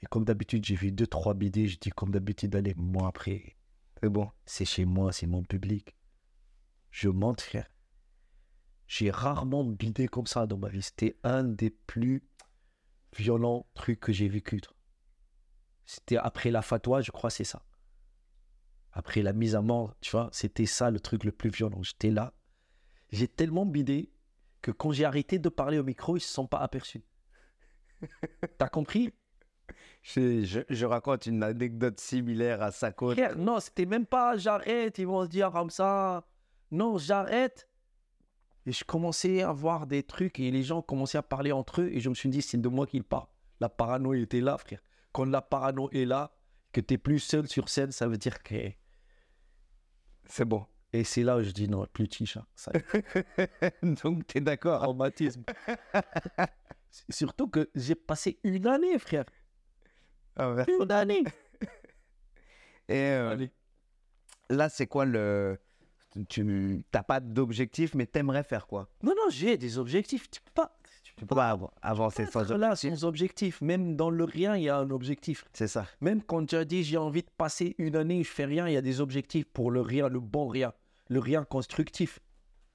[0.00, 1.68] Et comme d'habitude, j'ai vu deux, trois BD.
[1.68, 3.56] Je dis, comme d'habitude, allez, moi après,
[4.02, 4.30] C'est bon.
[4.44, 5.96] c'est chez moi, c'est mon public.
[6.90, 7.70] Je monte, frère.
[8.86, 10.82] J'ai rarement bidé comme ça dans ma vie.
[10.82, 12.28] C'était un des plus
[13.16, 14.60] violents trucs que j'ai vécu.
[15.86, 17.64] C'était après la fatwa, je crois, c'est ça.
[18.92, 21.82] Après la mise à mort, tu vois, c'était ça le truc le plus violent.
[21.82, 22.34] J'étais là.
[23.10, 24.12] J'ai tellement bidé
[24.66, 27.04] que quand j'ai arrêté de parler au micro, ils se sont pas aperçus.
[28.58, 29.12] T'as compris?
[30.02, 33.12] Je, je- je raconte une anecdote similaire à Sako.
[33.12, 36.26] Frère, non, c'était même pas j'arrête, ils vont se dire comme ça.
[36.72, 37.68] Non, j'arrête.
[38.66, 41.88] Et je commençais à voir des trucs et les gens commençaient à parler entre eux
[41.92, 43.28] et je me suis dit, c'est de moi qu'ils parlent.
[43.60, 44.80] La parano était là, frère.
[45.12, 46.32] Quand la parano est là,
[46.72, 48.72] que tu plus seul sur scène, ça veut dire que.
[50.24, 50.66] C'est bon.
[50.92, 52.46] Et c'est là où je dis non, plus de.
[52.54, 52.72] Ça
[53.82, 55.42] Donc, tu es d'accord traumatisme.
[57.10, 59.24] Surtout que j'ai passé une année, frère.
[60.36, 60.64] Ah ouais.
[60.68, 61.24] Une année.
[62.88, 63.46] Et euh,
[64.48, 65.58] là, c'est quoi le.
[66.28, 66.44] Tu
[66.94, 68.88] n'as pas d'objectif, mais t'aimerais faire quoi?
[69.02, 70.30] Non, non, j'ai des objectifs.
[70.30, 70.75] Tu peux pas.
[71.16, 72.90] Tu peux pas av- avancer sans être là objectif.
[72.98, 73.60] sans objectif.
[73.62, 75.44] Même dans le rien, il y a un objectif.
[75.54, 75.86] C'est ça.
[76.00, 78.74] Même quand tu as dit j'ai envie de passer une année, je fais rien, il
[78.74, 80.72] y a des objectifs pour le rien, le bon rien,
[81.08, 82.20] le rien constructif.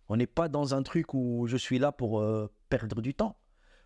[0.10, 3.38] On n'est pas dans un truc où je suis là pour euh, perdre du temps.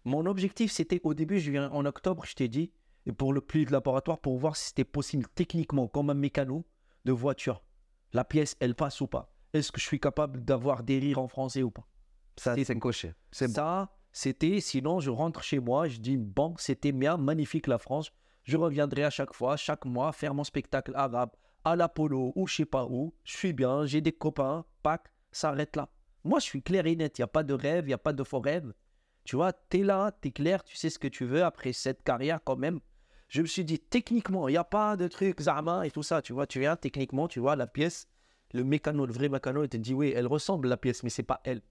[0.06, 2.72] Mon objectif, c'était au début, je viens en octobre, je t'ai dit,
[3.06, 6.66] et pour le plus de laboratoire, pour voir si c'était possible techniquement, comme un mécano
[7.06, 7.62] de voiture.
[8.14, 11.28] La pièce, elle passe ou pas Est-ce que je suis capable d'avoir des rires en
[11.28, 11.86] français ou pas?
[12.38, 13.14] Ça, C'est coché.
[13.32, 18.14] Ça, c'était, sinon je rentre chez moi, je dis, bon, c'était bien, magnifique la France,
[18.44, 21.32] je reviendrai à chaque fois, chaque mois, faire mon spectacle arabe
[21.66, 25.50] à l'Apollo ou je sais pas où, je suis bien, j'ai des copains, pack, ça
[25.50, 25.90] arrête là.
[26.24, 27.98] Moi, je suis clair et net, il n'y a pas de rêve, il n'y a
[27.98, 28.74] pas de faux rêve.
[29.26, 31.74] Tu vois, tu es là, tu es clair, tu sais ce que tu veux après
[31.74, 32.80] cette carrière quand même.
[33.28, 36.22] Je me suis dit, techniquement, il n'y a pas de truc Zama et tout ça.
[36.22, 38.08] Tu vois, tu viens, techniquement, tu vois, la pièce,
[38.54, 41.24] le mécano, le vrai mécano, il te dit, oui, elle ressemble la pièce, mais c'est
[41.24, 41.62] pas elle.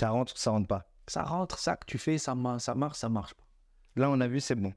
[0.00, 0.86] Ça rentre, ça rentre pas.
[1.06, 3.44] Ça rentre, ça que tu fais, ça, ma- ça marche, ça marche pas.
[3.96, 4.74] Là, on a vu, c'est bon.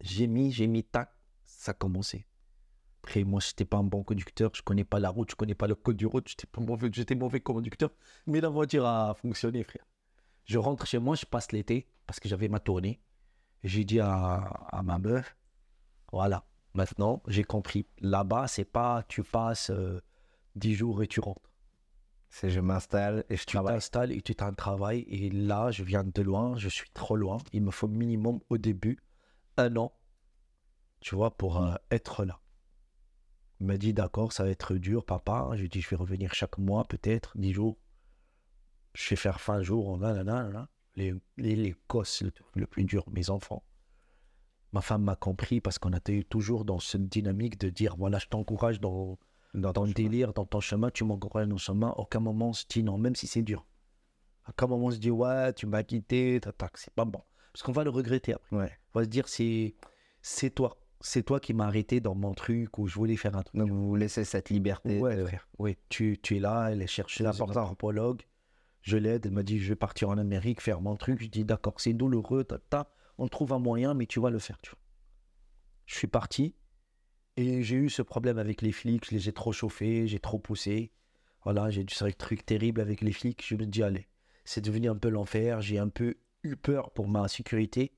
[0.00, 1.12] J'ai mis, j'ai mis, tac,
[1.46, 2.26] ça a commencé.
[3.02, 5.54] Après, moi, je n'étais pas un bon conducteur, je connais pas la route, je connais
[5.54, 7.90] pas le code du route, j'étais mauvais, j'étais mauvais conducteur,
[8.26, 9.84] mais la voiture a fonctionné, frère.
[10.44, 13.00] Je rentre chez moi, je passe l'été, parce que j'avais ma tournée.
[13.64, 15.36] J'ai dit à, à ma meuf,
[16.12, 17.86] voilà, maintenant, j'ai compris.
[18.00, 20.00] Là-bas, c'est pas tu passes euh,
[20.56, 21.49] 10 jours et tu rentres.
[22.30, 23.74] C'est je m'installe et je Tu travaille.
[23.74, 25.00] t'installes et tu t'en travailles.
[25.08, 27.38] Et là, je viens de loin, je suis trop loin.
[27.52, 28.98] Il me faut minimum au début
[29.56, 29.92] un an,
[31.00, 32.40] tu vois, pour euh, être là.
[33.60, 35.50] Il m'a dit, d'accord, ça va être dur, papa.
[35.54, 37.78] Je lui dit, je vais revenir chaque mois, peut-être, 10 jours.
[38.94, 40.68] Je vais faire fin jour, là, là, là, là.
[40.96, 43.64] Les, les, les gosses, le, le plus dur, mes enfants.
[44.72, 48.26] Ma femme m'a compris parce qu'on était toujours dans cette dynamique de dire, voilà, je
[48.28, 49.18] t'encourage dans,
[49.54, 51.92] Dans ton délire, dans ton chemin, tu m'encourages dans le chemin.
[51.96, 53.66] Aucun moment on se dit non, même si c'est dur.
[54.48, 56.40] Aucun moment on se dit ouais, tu m'as quitté,
[56.74, 57.22] c'est pas bon.
[57.52, 58.56] Parce qu'on va le regretter après.
[58.56, 58.72] Ouais.
[58.94, 59.74] On va se dire c'est
[60.22, 60.76] c'est toi.
[61.02, 63.56] C'est toi qui m'as arrêté dans mon truc où je voulais faire un truc.
[63.58, 64.98] Donc, vous vous laissez cette liberté.
[65.00, 65.48] Ouais, frère.
[65.58, 67.62] Oui, tu, tu es là, elle est cherchée C'est un important.
[67.62, 68.20] anthropologue.
[68.82, 71.22] Je l'aide, elle m'a dit je vais partir en Amérique, faire mon truc.
[71.22, 72.92] Je dis d'accord, c'est douloureux, ta, ta.
[73.16, 74.58] on trouve un moyen, mais tu vas le faire.
[74.60, 74.78] Tu vois.
[75.86, 76.54] Je suis parti
[77.36, 80.38] et j'ai eu ce problème avec les flics, je les ai trop chauffés, j'ai trop
[80.38, 80.92] poussé.
[81.44, 83.44] Voilà, j'ai eu ce truc terrible avec les flics.
[83.46, 84.08] Je me dis allez,
[84.44, 85.60] c'est devenu un peu l'enfer.
[85.62, 87.92] J'ai un peu eu peur pour ma sécurité.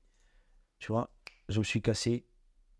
[0.79, 1.09] Tu vois,
[1.49, 2.25] je me suis cassé.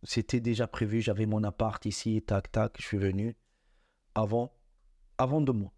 [0.04, 3.38] C'était déjà prévu, j'avais mon appart ici, tac, tac, je suis venu
[4.16, 4.54] avant,
[5.18, 5.74] avant deux mois.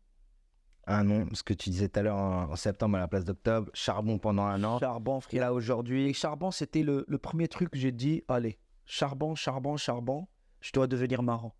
[0.87, 3.69] Un an, ce que tu disais tout à l'heure en, septembre à la place d'octobre,
[3.73, 4.79] charbon pendant un an.
[4.79, 5.41] Charbon, Et frère.
[5.41, 9.77] là aujourd'hui, Et charbon, c'était le, le premier truc que j'ai dit, allez, charbon, charbon,
[9.77, 10.27] charbon,
[10.65, 11.55] je dois devenir marrant.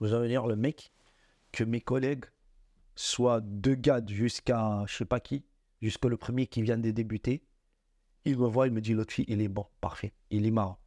[0.00, 0.92] Je dois devenir le mec
[1.52, 2.24] que mes collègues
[2.94, 5.44] soient deux gars jusqu'à je sais pas qui,
[5.80, 7.44] jusqu'à le premier qui vient de débuter.
[8.24, 10.78] Il me voit, il me dit, l'autre fille, il est bon, parfait, il est marrant.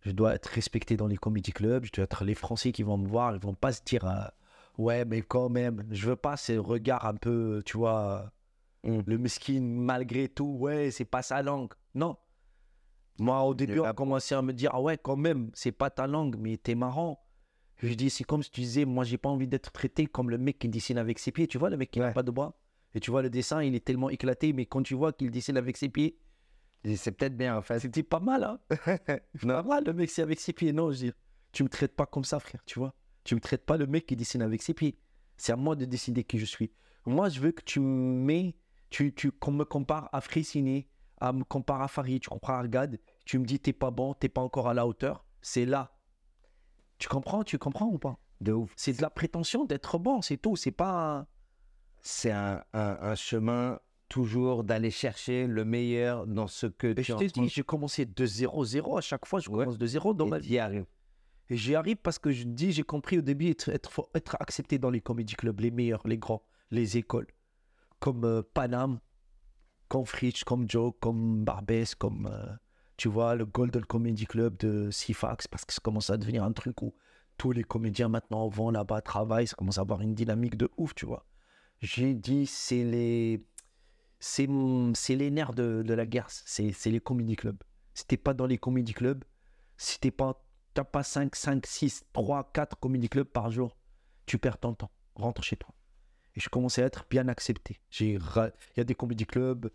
[0.00, 2.98] Je dois être respecté dans les comedy clubs, je dois être les Français qui vont
[2.98, 4.26] me voir, ils vont pas se dire, euh,
[4.78, 8.32] ouais, mais quand même, je veux pas ces regards un peu, tu vois,
[8.86, 9.00] Mm.
[9.06, 11.72] le mesquin malgré tout, ouais, c'est pas sa langue.
[11.94, 12.16] Non.
[13.18, 15.90] Moi, au début, on a commencé à me dire, ah ouais, quand même, c'est pas
[15.90, 17.22] ta langue, mais t'es marrant.
[17.78, 20.38] Je dis, c'est comme si tu disais, moi, j'ai pas envie d'être traité comme le
[20.38, 21.46] mec qui dessine avec ses pieds.
[21.46, 22.12] Tu vois, le mec qui n'a Ouais.
[22.14, 22.56] pas de bras.
[22.94, 25.56] Et tu vois, le dessin, il est tellement éclaté, mais quand tu vois qu'il dessine
[25.58, 26.18] avec ses pieds,
[26.94, 27.80] c'est peut-être bien en fait.
[27.80, 28.60] c'était pas mal, hein.
[29.46, 30.72] Pas mal, le mec, c'est avec ses pieds.
[30.72, 31.12] Non, je dis,
[31.52, 32.94] tu me traites pas comme ça, frère, tu vois.
[33.24, 34.98] Tu me traites pas le mec qui dessine avec ses pieds.
[35.36, 36.70] C'est à moi de décider qui je suis.
[37.04, 38.56] Moi, je veux que tu me mets,
[38.88, 40.88] tu, tu, qu'on me compare à Friciné,
[41.18, 44.14] à me compare à Farid, tu comprends à Argad, tu me dis t'es pas bon,
[44.14, 45.24] t'es pas encore à la hauteur.
[45.40, 45.92] C'est là.
[46.98, 48.18] Tu comprends, tu comprends ou pas?
[48.40, 48.72] De ouf.
[48.76, 50.56] C'est de la prétention d'être bon, c'est tout.
[50.56, 51.26] C'est pas.
[52.02, 57.02] C'est un, un- un chemin toujours d'aller chercher le meilleur dans ce que Et tu
[57.04, 59.64] je t'ai dit, j'ai commencé de 0-0 à chaque fois, je Ouais.
[59.64, 60.52] commence de 0 dans ma et vie.
[60.54, 60.86] y arrives.
[61.48, 64.36] Et j'y arrive parce que je dis, j'ai compris au début être, être, faut être
[64.40, 67.26] accepté dans les comédie clubs, les meilleurs, les grands, les écoles,
[67.98, 69.00] comme euh, Paname,
[69.88, 72.54] comme Fritz, comme Joe, comme Barbès, comme, euh,
[72.96, 76.52] tu vois, le Golden Comedy Club de Sifax, parce que ça commence à devenir un
[76.52, 76.94] truc où
[77.36, 80.94] tous les comédiens maintenant vont là-bas, travaillent, ça commence à avoir une dynamique de ouf,
[80.94, 81.26] tu vois.
[81.80, 83.44] J'ai dit, c'est les,
[84.18, 87.62] c'est, les nerfs de, la guerre, c'est, c'est les comédie clubs.
[87.94, 89.24] Si t'es pas dans les comédie clubs,
[89.76, 90.42] si t'es pas
[90.76, 93.78] t'as pas 5, 5, 6, 3, 4 comédie clubs par jour,
[94.26, 94.90] tu perds ton temps.
[95.14, 95.75] Rentre chez toi.
[96.36, 97.80] Et je commençais à être bien accepté.
[98.18, 99.70] Ra- Il y a des comédie clubs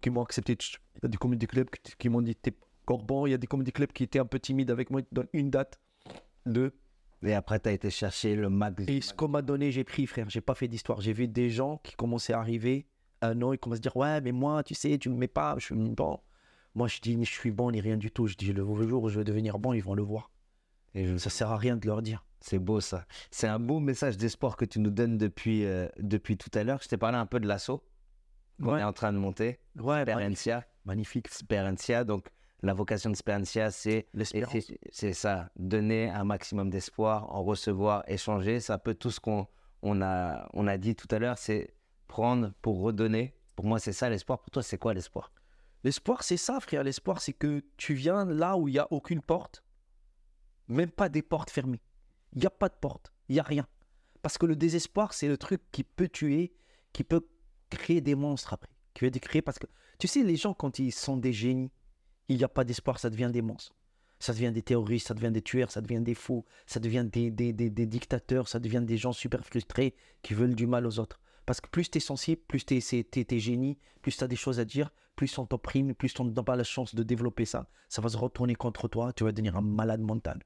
[0.00, 0.56] qui m'ont accepté.
[0.96, 2.54] Il y a des comédie clubs qui, m'ont dit t'es
[2.86, 3.26] encore bon.
[3.26, 5.00] Il y a des comédie clubs qui étaient un peu timides avec moi.
[5.00, 5.80] Ils te donnent une date,
[6.46, 6.72] deux.
[7.24, 8.84] Et après, tu as été chercher le max.
[8.86, 10.28] Et ce qu'on m'a donné, j'ai pris, frère.
[10.30, 11.00] J'ai pas fait d'histoire.
[11.00, 12.86] J'ai vu des gens qui commençaient à arriver.
[13.22, 15.56] Un an, ils commencent à dire Ouais, mais moi, tu sais, tu me mets pas.
[15.58, 16.20] Je suis bon.
[16.74, 18.26] Moi, je dis Je suis bon ni rien du tout.
[18.28, 20.30] Je dis Le jour où je vais devenir bon, ils vont le voir.
[20.94, 22.24] Et je- Ça sert à rien de leur dire.
[22.46, 23.06] C'est beau ça.
[23.30, 26.78] C'est un beau message d'espoir que tu nous donnes depuis, euh, depuis tout à l'heure.
[26.82, 27.82] Je t'ai parlé un peu de l'assaut
[28.62, 28.80] qu'on Ouais.
[28.80, 29.60] est en train de monter.
[29.78, 30.62] Ouais, Sperencia.
[30.84, 31.28] magnifique.
[31.28, 32.04] Sperencia.
[32.04, 32.28] Donc,
[32.62, 38.60] la vocation de Sperencia, c'est c'est- c'est ça, donner un maximum d'espoir, en recevoir, échanger.
[38.60, 39.46] C'est un peu tout ce qu'on
[39.80, 41.74] on a, on a dit tout à l'heure, c'est
[42.08, 43.34] prendre pour redonner.
[43.56, 44.38] Pour moi, c'est ça l'espoir.
[44.42, 45.32] Pour toi, c'est quoi l'espoir?
[45.82, 46.84] L'espoir, c'est ça, frère.
[46.84, 49.64] L'espoir, c'est que tu viens là où il n'y a aucune porte,
[50.68, 51.80] même pas des portes fermées.
[52.34, 53.66] Il n'y a pas de porte, il n'y a rien.
[54.22, 56.54] Parce que le désespoir, c'est le truc qui peut tuer,
[56.92, 57.26] qui peut
[57.70, 58.70] créer des monstres après.
[58.94, 59.66] Qui créer parce que,
[59.98, 61.72] tu sais, les gens, quand ils sont des génies,
[62.28, 63.74] il n'y a pas d'espoir, ça devient des monstres.
[64.20, 67.30] Ça devient des terroristes, ça devient des tueurs, ça devient des fous, ça devient des,
[67.86, 71.20] dictateurs, ça devient des gens super frustrés qui veulent du mal aux autres.
[71.44, 74.60] Parce que plus tu es sensible, plus tu es, génie, plus tu as des choses
[74.60, 77.68] à dire, plus on t'opprime, plus on donne pas la chance de développer ça.
[77.88, 80.42] Ça va se retourner contre toi, tu vas devenir un malade mental.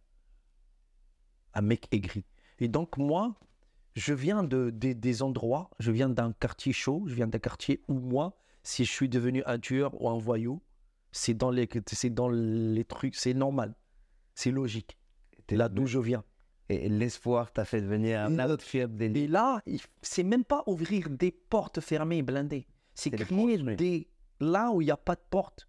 [1.54, 2.24] Un mec aigri.
[2.58, 3.34] Et donc moi,
[3.94, 7.82] je viens de, des- des endroits, je viens d'un quartier chaud, je viens d'un quartier
[7.88, 10.60] où moi, si je suis devenu un tueur ou un voyou,
[11.12, 13.74] c'est dans les, c'est dans les trucs, c'est normal,
[14.34, 14.98] c'est logique.
[15.46, 16.24] T'es Là d'où je viens.
[16.68, 19.62] Et l'espoir t'a fait devenir un autre fiable des Et là,
[20.02, 22.66] c'est même pas ouvrir des portes fermées, blindées.
[22.94, 24.08] C'est créer des
[24.40, 25.67] là où il n'y a pas de porte.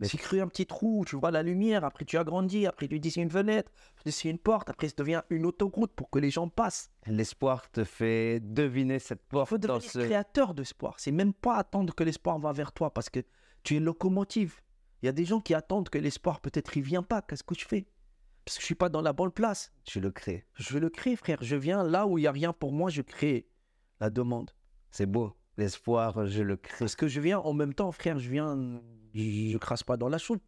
[0.00, 3.10] Mais- C'est un petit trou, tu vois la lumière, après tu agrandis, après tu dis
[3.10, 3.70] c'est une fenêtre,
[4.06, 6.90] c'est une porte, après ça devient une autoroute pour que les gens passent.
[7.06, 9.98] L'espoir te fait deviner cette Il porte faut dans devenir ce...
[9.98, 10.94] créateur d'espoir.
[10.98, 13.20] C'est même pas attendre que l'espoir va vers toi parce que
[13.62, 14.60] tu es locomotive.
[15.02, 17.20] Il y a des gens qui attendent que l'espoir peut-être il vient pas.
[17.22, 17.86] Qu'est-ce que je fais?
[18.44, 19.70] Parce que je suis pas dans la bonne place.
[19.84, 20.46] Tu le crées.
[20.54, 21.38] Je le crée, frère.
[21.42, 23.48] Je viens là où il y a rien pour moi, je crée
[24.00, 24.50] la demande.
[24.90, 25.34] C'est beau.
[25.58, 26.78] L'espoir, je le crée.
[26.78, 28.80] Parce que je viens en même temps, frère, je viens,
[29.14, 30.40] je, je crasse pas dans la choule.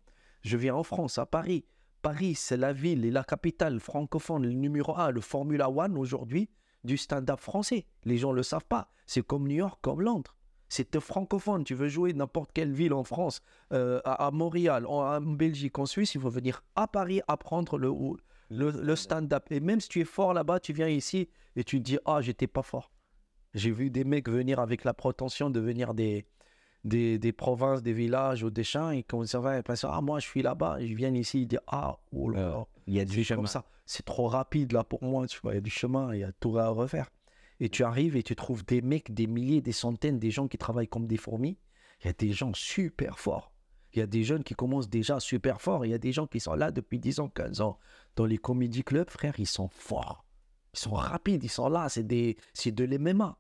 [0.42, 1.64] Je viens en France, à Paris.
[2.02, 6.50] Paris, c'est la ville et la capitale francophone, le numéro un, le Formula One aujourd'hui
[6.82, 7.86] du stand-up français.
[8.04, 8.90] Les gens le savent pas.
[9.06, 10.36] C'est comme New York, comme Londres.
[10.68, 11.64] C'est francophone.
[11.64, 13.40] Tu veux jouer n'importe quelle ville en France,
[13.72, 17.92] euh, à, Montréal, en, Belgique, en Suisse, il faut venir à Paris apprendre le,
[18.50, 19.44] le, le stand-up.
[19.50, 22.20] Et même si tu es fort là-bas, tu viens ici et tu te dis Ah,
[22.20, 22.90] j'étais pas fort.
[23.54, 26.24] J'ai vu des mecs venir avec la prétention de venir des,
[26.84, 30.00] des, des provinces, des villages ou des champs et quand ça va, ils pensent, ah,
[30.00, 33.00] moi je suis là-bas, je viens ici, ils disent, ah, oh là là, Il y
[33.00, 33.38] a du chemin.
[33.38, 36.14] comme ça, c'est trop rapide là pour moi, tu vois, il y a du chemin,
[36.14, 37.08] il y a tout à refaire.
[37.60, 40.58] Et tu arrives et tu trouves des mecs, des milliers, des centaines, des gens qui
[40.58, 41.58] travaillent comme des fourmis.
[42.02, 43.52] Il y a des gens super forts.
[43.92, 45.84] Il y a des jeunes qui commencent déjà super forts.
[45.84, 47.78] Il y a des gens qui sont là depuis 10 ans, 15 ans.
[48.16, 50.24] Dans les comédie clubs, frère, ils sont forts.
[50.74, 51.88] Ils sont rapides, ils sont là.
[51.88, 53.38] C'est des, c'est de l'MMA.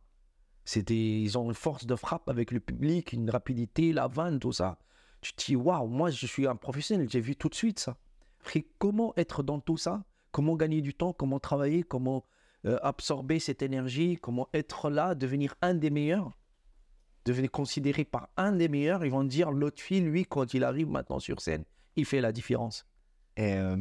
[0.76, 4.52] Des, ils ont une force de frappe avec le public, une rapidité, la vanne, tout
[4.52, 4.78] ça.
[5.20, 7.96] Tu te dis, waouh, moi je suis un professionnel, j'ai vu tout de suite ça.
[8.38, 10.04] Frère, comment être dans tout ça?
[10.30, 11.12] Comment gagner du temps?
[11.12, 11.82] Comment travailler?
[11.82, 12.24] Comment
[12.64, 14.16] euh, absorber cette énergie?
[14.16, 16.30] Comment être là, devenir un des meilleurs?
[17.24, 20.88] Devenir considéré par un des meilleurs Ils vont dire, l'autre fille, lui, quand il arrive
[20.88, 21.64] maintenant sur scène,
[21.96, 22.86] il fait la différence.
[23.36, 23.76] Et euh,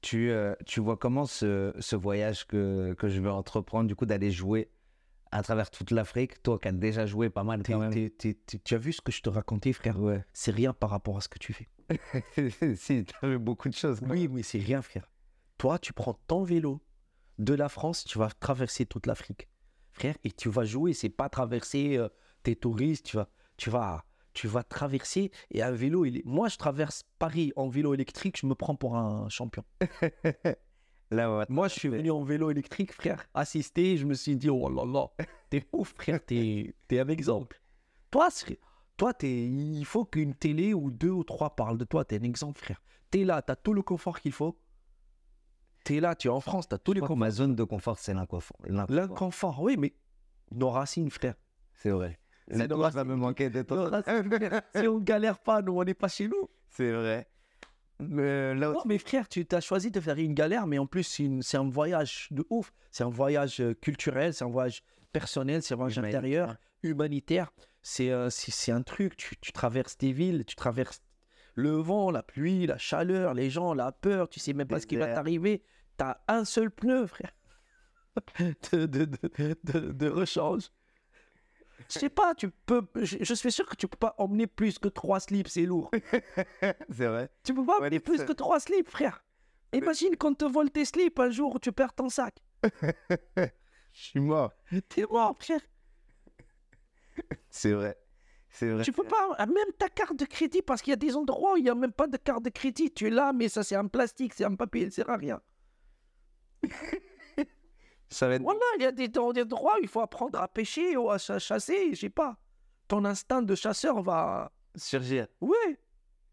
[0.00, 4.06] tu, euh, tu vois comment ce, ce voyage que, que je veux entreprendre, du coup,
[4.06, 4.71] d'aller jouer
[5.32, 7.92] à travers toute l'Afrique, toi qui as déjà joué pas mal quand même.
[7.92, 9.98] tu as vu ce que je te racontais, frère?
[9.98, 10.24] Ouais.
[10.32, 11.68] C'est rien par rapport à ce que tu fais.
[12.76, 14.00] si, tu as vu beaucoup de choses.
[14.08, 15.10] Oui, mais c'est rien, frère.
[15.58, 16.80] Toi, tu prends ton vélo
[17.38, 19.48] de la France, tu vas traverser toute l'Afrique,
[19.90, 20.92] frère, et tu vas jouer.
[20.92, 22.08] C'est pas traverser euh,
[22.42, 24.04] tes touristes, tu vas, tu vas,
[24.34, 25.30] tu vas traverser.
[25.50, 28.74] Et un vélo, il est- moi, je traverse Paris en vélo électrique, je me prends
[28.76, 29.64] pour un champion.
[31.12, 33.96] Là, Moi, je suis venu en vélo électrique, frère, assister.
[33.96, 37.60] Je me suis dit, oh là là, t'es ouf, frère, t'es es un exemple.
[38.10, 38.28] Toi,
[38.96, 42.04] toi t'es- il faut qu'une télé ou deux ou trois parlent de toi.
[42.04, 42.82] T'es un exemple, frère.
[43.10, 44.58] T'es là, t'as tout le confort qu'il faut.
[45.84, 47.18] T'es là, tu es en France, t'as tous Je les crois que conforts.
[47.26, 48.56] ma zone de confort, c'est l'inconfort.
[48.88, 49.92] L'inconfort, oui, mais
[50.52, 51.34] nos racines, frère.
[51.74, 52.18] C'est vrai.
[52.48, 53.90] C'est La va me manquer de toi.
[54.74, 56.48] Si on galère pas, nous, on n'est pas chez nous.
[56.70, 57.28] C'est vrai.
[58.08, 61.02] Mais là, Non, mais frère, tu as choisi de faire une galère, mais en plus,
[61.04, 62.72] c'est une- un voyage de ouf.
[62.90, 64.82] C'est un voyage euh, culturel, c'est un voyage
[65.12, 66.18] personnel, c'est un voyage Humanitaire.
[66.20, 67.52] intérieur, humanitaire.
[67.82, 71.02] C'est euh, c'est- un truc, tu, tu traverses des villes, tu traverses
[71.54, 74.86] le vent, la pluie, la chaleur, les gens, la peur, tu sais même pas ce
[74.86, 75.62] qui va t'arriver.
[75.98, 77.32] Tu as un seul pneu, frère,
[78.72, 80.70] de, de, de, de- de rechange.
[81.88, 82.82] Je sais pas, tu peux.
[82.96, 85.90] Je, je suis sûr que tu peux pas emmener plus que trois slips, c'est lourd.
[86.90, 87.30] c'est vrai.
[87.44, 89.24] Tu peux pas Ouais, emmener plus que trois slips, frère.
[89.72, 92.36] Imagine qu'on te vole tes slips un jour où tu perds ton sac.
[93.36, 93.48] Je
[93.92, 94.52] suis mort.
[94.88, 95.60] T'es mort, frère.
[97.50, 97.96] C'est vrai.
[98.50, 98.84] C'est vrai.
[98.84, 101.56] Tu peux pas, même ta carte de crédit, parce qu'il y a des endroits où
[101.56, 102.90] il n'y a même pas de carte de crédit.
[102.92, 105.40] Tu es là, mais ça c'est un plastique, c'est un papier, il sert à rien.
[108.12, 108.42] Ça va être...
[108.42, 111.18] Voilà, il y a des, des endroits où il faut apprendre à pêcher ou à
[111.18, 112.36] ch- chasser, je sais pas.
[112.88, 114.52] Ton instinct de chasseur va.
[114.74, 115.26] surgir.
[115.40, 115.78] Ouais.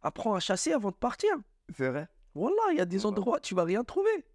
[0.01, 1.31] Apprends à chasser avant de partir.
[1.75, 2.07] C'est vrai.
[2.35, 4.25] Voilà, il y a des endroits où tu vas rien trouver.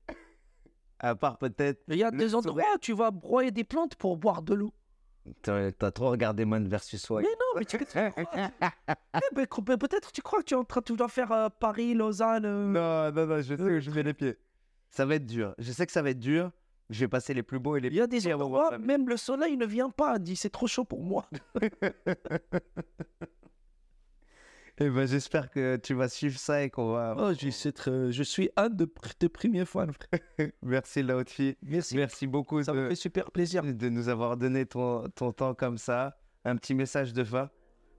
[0.99, 1.83] À part peut-être.
[1.89, 4.73] Il y a des endroits où tu vas broyer des plantes pour boire de l'eau.
[5.43, 7.27] T'as trop regardé Man versus Wild.
[7.27, 8.13] Mais non, mais tu, tu crois-
[9.15, 9.47] Eh ben,
[9.79, 12.45] peut-être tu crois que tu es en train de faire euh, Paris, Lausanne.
[12.45, 14.37] euh, Non, non, non, je sais où je mets les pieds.
[14.91, 15.55] Ça va être dur.
[15.59, 16.51] Je sais que ça va être dur.
[16.91, 19.17] Je vais passer les plus beaux et les Il y a des endroits, même le
[19.17, 20.19] soleil ne vient pas.
[20.19, 21.27] Dit c'est trop chaud pour moi.
[24.81, 27.15] Eh ben, j'espère que tu vas suivre ça et qu'on va.
[27.17, 29.87] Oh, je, suis très- je suis un de tes premiers fans.
[30.63, 31.57] Merci Laotfi.
[31.63, 31.95] Merci.
[31.97, 33.63] Merci beaucoup Ça me fait super plaisir.
[33.63, 36.17] de nous avoir donné ton, ton temps comme ça.
[36.45, 37.51] Un petit message de fin.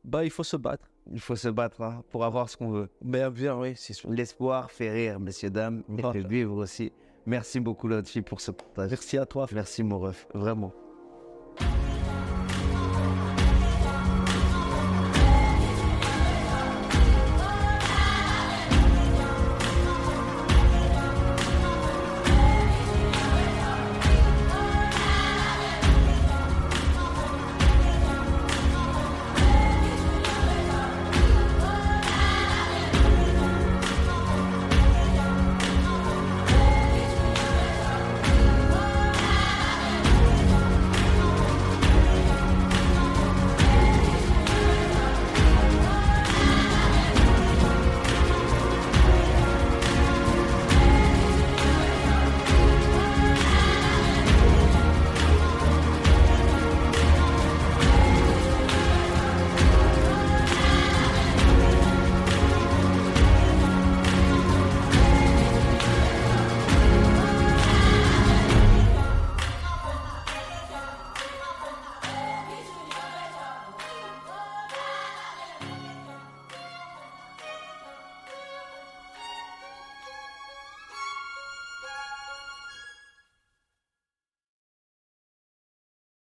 [0.03, 0.85] Bah, il faut se battre.
[1.13, 2.89] Il faut se battre hein, pour avoir ce qu'on veut.
[3.01, 4.09] Mais bien, oui, c'est sûr.
[4.11, 6.11] L'espoir fait rire, messieurs, dames, et Voilà.
[6.11, 6.91] fait vivre aussi.
[7.25, 8.89] Merci beaucoup Laotfi pour ce partage.
[8.91, 9.47] Merci à toi.
[9.51, 10.71] Merci mon ref, vraiment.